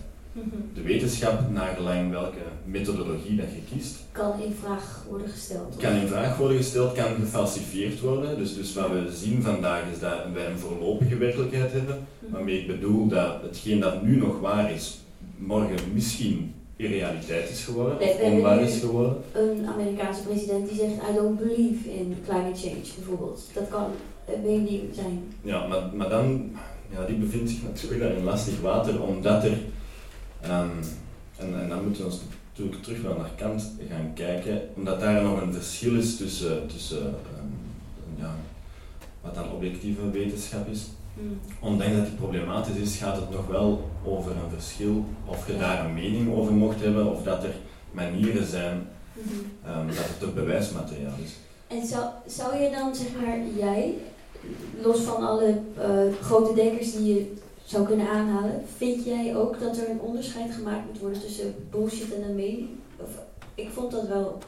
De 0.75 0.83
wetenschap, 0.83 1.51
nagelang 1.51 2.11
welke 2.11 2.39
methodologie 2.65 3.37
dat 3.37 3.47
je 3.55 3.75
kiest, 3.77 3.97
Kan 4.13 4.33
in 4.43 4.55
vraag 4.63 5.05
worden 5.09 5.29
gesteld. 5.29 5.77
kan 5.77 5.93
in 5.95 6.07
vraag 6.07 6.37
worden 6.37 6.57
gesteld, 6.57 6.93
kan 6.93 7.15
gefalsifieerd 7.21 8.01
worden. 8.01 8.39
Dus, 8.39 8.55
dus 8.55 8.75
wat 8.75 8.91
we 8.91 9.11
zien 9.15 9.43
vandaag 9.43 9.83
is 9.93 9.99
dat 9.99 10.13
wij 10.35 10.47
een 10.47 10.59
voorlopige 10.59 11.17
werkelijkheid 11.17 11.73
hebben, 11.73 11.99
Mhm. 12.21 12.33
waarmee 12.33 12.61
ik 12.61 12.67
bedoel 12.67 13.07
dat 13.09 13.43
hetgeen 13.43 13.81
dat 13.81 14.03
nu 14.03 14.17
nog 14.17 14.41
waar 14.41 14.73
is, 14.73 14.99
morgen 15.39 15.77
misschien 15.95 16.55
irrealiteit 16.77 17.51
is 17.51 17.65
geworden, 17.65 17.99
Nee, 17.99 18.21
onwaar 18.33 18.61
is 18.63 18.79
geworden. 18.81 19.17
Een 19.33 19.67
Amerikaanse 19.67 20.23
president 20.23 20.69
die 20.69 20.79
zegt 20.79 20.93
I 21.11 21.15
don't 21.15 21.39
believe 21.39 21.91
in 21.91 22.17
climate 22.29 22.61
change 22.61 22.81
bijvoorbeeld. 22.97 23.41
Dat 23.55 23.69
kan 23.69 23.85
een 24.35 24.43
mening 24.43 24.81
zijn. 24.95 25.23
Ja, 25.43 25.67
maar, 25.67 25.83
maar 25.95 26.09
dan, 26.09 26.51
ja, 26.93 27.05
die 27.07 27.17
bevindt 27.17 27.51
zich 27.51 27.63
natuurlijk 27.63 28.01
daar 28.03 28.13
in 28.17 28.25
lastig 28.25 28.61
water, 28.61 29.03
omdat 29.03 29.45
er, 29.45 29.57
ehm, 30.49 30.71
en, 31.37 31.61
en 31.61 31.69
dan 31.69 31.85
moeten 31.85 32.03
we 32.05 32.09
ons 32.11 32.21
natuurlijk 32.51 32.83
terug 32.83 33.03
wel 33.03 33.17
naar 33.17 33.31
Kant 33.37 33.71
gaan 33.91 34.11
kijken, 34.15 34.61
omdat 34.75 35.01
daar 35.01 35.23
nog 35.23 35.41
een 35.41 35.53
verschil 35.53 35.97
is 35.97 36.17
tussen, 36.17 36.67
tussen 36.67 37.03
ehm, 37.07 38.21
ja, 38.21 38.35
wat 39.21 39.35
dan 39.35 39.53
objectieve 39.53 40.11
wetenschap 40.11 40.69
is. 40.69 40.87
Ondanks 41.61 41.97
dat 41.97 42.07
die 42.07 42.15
problematisch 42.15 42.77
is, 42.77 42.97
gaat 42.97 43.17
het 43.17 43.31
nog 43.31 43.47
wel 43.47 43.91
over 44.05 44.31
een 44.31 44.51
verschil, 44.55 45.05
of 45.25 45.47
je 45.47 45.57
daar 45.59 45.85
een 45.85 45.95
mening 45.95 46.35
over 46.35 46.53
mocht 46.53 46.81
hebben, 46.81 47.13
of 47.13 47.23
dat 47.23 47.45
er 47.45 47.55
manieren 47.93 48.47
zijn 48.47 48.87
Mhm. 49.13 49.35
ehm, 49.67 49.87
dat 49.87 50.05
het 50.19 50.29
ook 50.29 50.35
bewijsmateriaal 50.35 51.15
is. 51.25 51.31
En 51.67 51.87
zou, 51.87 52.05
zou 52.27 52.57
je 52.57 52.71
dan, 52.71 52.95
zeg 52.95 53.07
maar, 53.21 53.39
jij, 53.59 53.95
los 54.83 55.01
van 55.01 55.27
alle 55.27 55.59
eh, 55.79 55.91
grote 56.23 56.55
denkers 56.55 56.93
die 56.93 57.15
je 57.15 57.35
zou 57.67 57.87
kunnen 57.87 58.09
aanhalen, 58.09 58.63
vind 58.77 59.05
jij 59.05 59.37
ook 59.37 59.61
dat 59.61 59.77
er 59.77 59.91
een 59.91 60.01
onderscheid 60.01 60.55
gemaakt 60.55 60.87
moet 60.87 61.01
worden 61.01 61.21
tussen 61.21 61.55
bullshit 61.71 62.15
en 62.15 62.23
een 62.29 62.35
mening? 62.35 62.69
Of, 62.97 63.09
ik 63.55 63.69
vond 63.73 63.91
dat 63.91 64.09
wel 64.09 64.39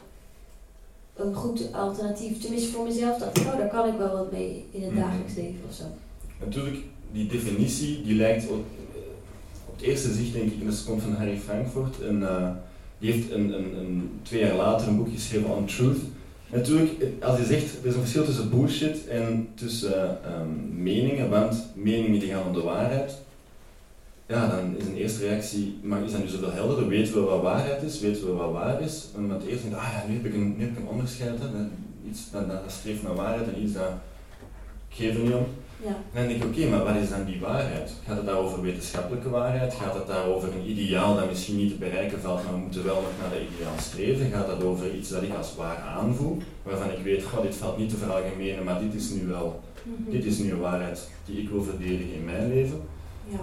een 1.15 1.33
goed 1.33 1.73
alternatief. 1.73 2.41
Tenminste, 2.41 2.71
voor 2.71 2.85
mezelf 2.85 3.17
ik, 3.21 3.37
oh, 3.37 3.57
daar 3.57 3.67
kan 3.69 3.87
ik 3.87 3.97
wel 3.97 4.17
wat 4.17 4.31
mee 4.31 4.65
in 4.71 4.81
het 4.83 4.91
Mhm. 4.91 4.99
dagelijks 5.01 5.35
leven 5.35 5.59
of 5.69 5.75
zo. 5.75 5.83
Natuurlijk, 6.45 6.77
die 7.11 7.27
definitie 7.27 8.01
die 8.03 8.15
lijkt 8.15 8.47
op, 8.49 8.63
op 9.67 9.75
het 9.75 9.81
eerste 9.81 10.13
zicht, 10.13 10.33
denk 10.33 10.51
ik, 10.51 10.59
en 10.59 10.65
dat 10.65 10.83
komt 10.83 11.01
van 11.01 11.13
Harry 11.15 11.37
Frankfurt. 11.37 12.01
En, 12.01 12.27
eh, 12.29 12.49
die 12.99 13.11
heeft 13.11 13.31
een, 13.31 13.53
een, 13.53 13.77
een, 13.77 14.19
twee 14.21 14.39
jaar 14.41 14.55
later 14.55 14.87
een 14.87 14.97
boek 14.97 15.13
geschreven 15.13 15.55
on 15.55 15.65
truth. 15.65 15.99
Natuurlijk, 16.51 16.99
eh, 16.99 17.27
als 17.27 17.39
je 17.39 17.45
zegt, 17.45 17.79
er 17.81 17.87
is 17.87 17.93
een 17.93 17.99
verschil 17.99 18.25
tussen 18.25 18.49
bullshit 18.49 19.07
en 19.07 19.49
tussen 19.55 20.23
ehm, 20.23 20.83
meningen, 20.83 21.29
want 21.29 21.65
meningen 21.75 22.19
die 22.19 22.29
gaan 22.29 22.47
om 22.47 22.53
de 22.53 22.61
waarheid. 22.61 23.17
Ja, 24.27 24.47
dan 24.47 24.77
is 24.77 24.85
een 24.85 24.95
eerste 24.95 25.27
reactie, 25.27 25.79
maar 25.81 26.03
is 26.03 26.11
dat 26.11 26.21
nu 26.21 26.27
zoveel 26.27 26.51
helderder? 26.51 26.87
Weten 26.87 27.13
we 27.13 27.19
wat 27.19 27.41
waarheid 27.41 27.83
is? 27.83 27.99
Weten 27.99 28.25
we 28.25 28.31
wat 28.31 28.51
waar 28.51 28.81
is? 28.81 29.07
En 29.15 29.27
met 29.27 29.45
eerst 29.45 29.61
denkt, 29.61 29.77
ah 29.77 29.91
ja, 29.93 30.03
nu 30.07 30.15
heb 30.15 30.25
ik 30.25 30.33
een, 30.33 30.55
nu 30.57 30.63
heb 30.63 30.71
ik 30.71 30.77
een 30.77 30.87
onderscheid. 30.87 31.39
Hè. 31.39 31.47
Iets 32.09 32.31
dat, 32.31 32.47
dat 32.47 32.61
streeft 32.67 33.03
naar 33.03 33.15
waarheid 33.15 33.47
en 33.47 33.63
iets 33.63 33.73
dat 33.73 33.89
ik 34.89 34.95
geef 34.95 35.15
er 35.15 35.23
niet 35.23 35.33
om. 35.33 35.45
Ja. 35.83 35.87
En 35.87 35.95
dan 36.13 36.27
denk 36.27 36.43
ik, 36.43 36.49
oké, 36.49 36.69
maar 36.69 36.83
wat 36.83 36.95
is 37.03 37.09
dan 37.09 37.25
die 37.25 37.39
waarheid? 37.39 37.91
Gaat 38.05 38.17
het 38.17 38.25
daar 38.25 38.37
over 38.37 38.61
wetenschappelijke 38.61 39.29
waarheid? 39.29 39.73
Gaat 39.73 39.93
het 39.93 40.07
daar 40.07 40.25
over 40.25 40.49
een 40.53 40.69
ideaal 40.69 41.15
dat 41.15 41.27
misschien 41.29 41.55
niet 41.57 41.69
te 41.71 41.77
bereiken 41.77 42.21
valt, 42.21 42.43
maar 42.43 42.53
we 42.53 42.59
moeten 42.59 42.83
wel 42.85 42.95
nog 43.01 43.11
naar 43.21 43.29
dat 43.29 43.39
ideaal 43.55 43.79
streven? 43.79 44.31
Gaat 44.31 44.47
dat 44.47 44.63
over 44.63 44.93
iets 44.95 45.09
dat 45.09 45.21
ik 45.23 45.35
als 45.37 45.55
waar 45.55 45.77
aanvoel, 45.77 46.37
waarvan 46.63 46.91
ik 46.91 47.03
weet, 47.03 47.23
goh, 47.23 47.41
dit 47.41 47.55
valt 47.55 47.77
niet 47.77 47.89
te 47.89 47.95
veralgemenen, 47.97 48.63
maar 48.63 48.79
dit 48.79 48.93
is 48.93 49.09
nu 49.09 49.27
wel, 49.27 49.59
Mhm. 49.83 50.11
dit 50.11 50.25
is 50.25 50.37
nu 50.37 50.51
een 50.51 50.59
waarheid 50.59 51.09
die 51.25 51.41
ik 51.41 51.49
wil 51.49 51.63
verdedigen 51.63 52.13
in 52.13 52.25
mijn 52.25 52.53
leven? 52.53 52.81
Ja. 53.27 53.39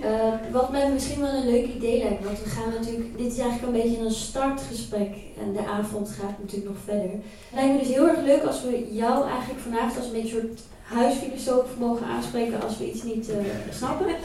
Eh, 0.00 0.52
wat 0.52 0.70
mij 0.70 0.92
misschien 0.92 1.20
wel 1.20 1.34
een 1.34 1.50
leuk 1.50 1.66
idee 1.66 2.02
lijkt, 2.02 2.24
want 2.24 2.42
we 2.42 2.48
gaan 2.48 2.70
natuurlijk, 2.70 3.18
dit 3.18 3.32
is 3.32 3.38
eigenlijk 3.38 3.66
een 3.66 3.82
beetje 3.82 4.04
een 4.04 4.10
startgesprek 4.10 5.14
en 5.38 5.52
de 5.52 5.66
avond 5.66 6.08
gaat 6.08 6.38
natuurlijk 6.38 6.70
nog 6.70 6.82
verder. 6.84 7.10
Het 7.10 7.54
lijkt 7.54 7.72
me 7.72 7.78
dus 7.78 7.94
heel 7.94 8.08
erg 8.08 8.20
leuk 8.20 8.42
als 8.42 8.62
we 8.62 8.88
jou 8.90 9.28
eigenlijk 9.28 9.60
vanavond 9.60 9.96
als 9.96 10.06
een 10.06 10.12
beetje 10.12 10.40
een 10.40 10.46
soort 10.46 10.60
huisfilosoof 10.86 11.66
mogen 11.78 12.06
aanspreken 12.06 12.62
als 12.62 12.78
we 12.78 12.90
iets 12.90 13.02
niet 13.02 13.30
eh, 13.30 13.36
snappen. 13.70 14.08
Ik 14.08 14.16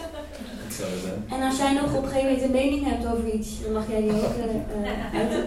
zou 0.78 0.90
zijn. 1.04 1.42
En 1.42 1.48
als 1.48 1.58
jij 1.58 1.74
nog 1.74 1.96
op 1.96 2.04
een 2.04 2.10
gegeven 2.10 2.30
moment 2.30 2.44
een 2.44 2.52
mening 2.52 2.84
hebt 2.86 3.06
over 3.06 3.34
iets, 3.34 3.50
dan 3.64 3.74
mag 3.74 3.90
jij 3.90 4.02
die 4.02 4.12
ook 4.12 4.36
eh, 4.38 4.90
eh, 4.90 5.16
uiten. 5.20 5.46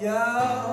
Yeah. 0.00 0.69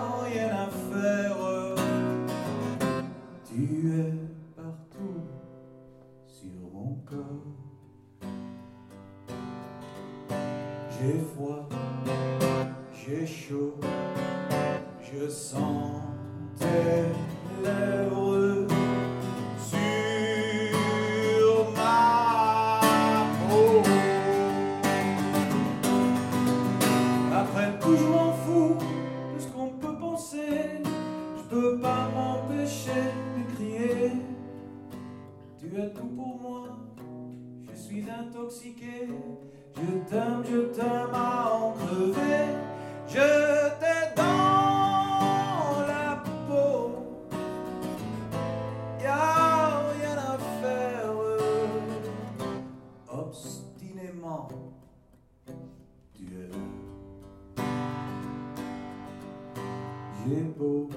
J'ai 60.29 60.43
beau 60.43 60.89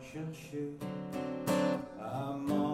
chercher 0.00 0.78
à 2.00 2.36
m'en 2.36 2.73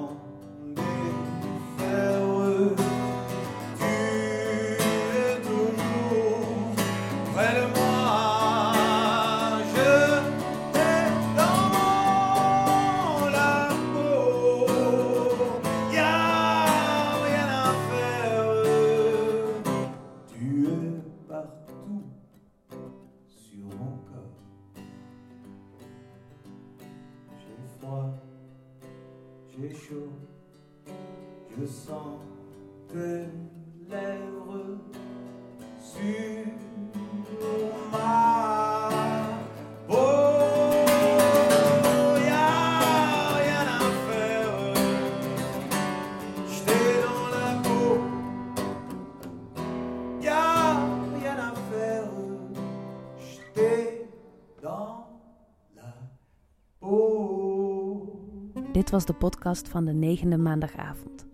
Dit 58.73 58.91
was 58.91 59.05
de 59.05 59.13
podcast 59.13 59.69
van 59.69 59.85
de 59.85 59.93
negende 59.93 60.39
maandagavond, 60.39 61.27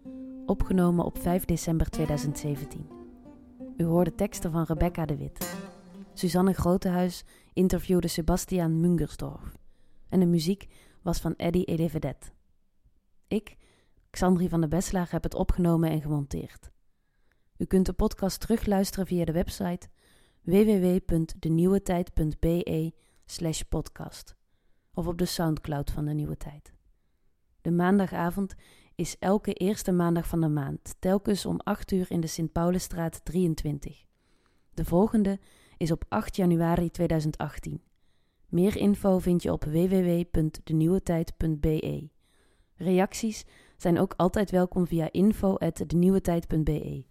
opgenomen 0.47 1.05
op 1.05 1.19
5 1.19 1.45
december 1.45 1.91
2017. 1.91 2.89
U 3.77 3.85
hoorde 3.85 4.15
teksten 4.15 4.53
van 4.53 4.65
Rebecca 4.65 5.07
de 5.07 5.17
Wit. 5.17 5.57
Suzanne 6.15 6.53
Grotehuis 6.53 7.25
interviewde 7.53 8.09
Sebastiaan 8.09 8.81
Mungersdorf. 8.81 9.57
En 10.09 10.21
de 10.21 10.27
muziek 10.27 10.67
was 11.03 11.19
van 11.19 11.37
Eddie 11.37 11.65
Elevedet. 11.65 12.33
Ik, 13.29 13.57
Xandri 14.11 14.49
van 14.49 14.61
de 14.61 14.69
Beslaag, 14.69 15.11
heb 15.11 15.23
het 15.23 15.35
opgenomen 15.35 15.91
en 15.91 16.01
gemonteerd. 16.01 16.71
U 17.57 17.65
kunt 17.65 17.87
de 17.87 17.93
podcast 17.93 18.41
terugluisteren 18.41 19.07
via 19.07 19.25
de 19.25 19.33
website 19.33 19.89
www.denieuwetijd.be 20.43 22.93
slash 23.25 23.61
podcast 23.61 24.37
of 24.95 25.07
op 25.07 25.19
de 25.19 25.25
Soundcloud 25.25 25.91
van 25.91 26.05
De 26.05 26.13
Nieuwe 26.13 26.37
Tijd. 26.37 26.76
De 27.67 27.73
maandagavond 27.73 28.55
is 28.95 29.17
elke 29.19 29.53
eerste 29.53 29.93
maandag 29.93 30.29
van 30.29 30.41
de 30.41 30.49
maand, 30.49 30.95
telkens 30.99 31.47
om 31.47 31.61
8 31.65 31.93
uur 31.93 32.11
in 32.11 32.21
de 32.21 32.27
Sint-Paulusstraat 32.27 33.25
23. 33.25 34.05
De 34.75 34.85
volgende 34.85 35.39
is 35.77 35.91
op 35.91 36.05
8 36.09 36.37
januari 36.37 36.91
2018. 36.91 37.83
Meer 38.49 38.77
info 38.77 39.19
vind 39.19 39.43
je 39.43 39.53
op 39.53 39.65
www.denieuwetijd.be. 39.65 42.09
Reacties 42.75 43.45
zijn 43.77 43.99
ook 43.99 44.15
altijd 44.17 44.51
welkom 44.51 44.87
via 44.87 45.13
info.denieuwetijd.be. 45.13 47.05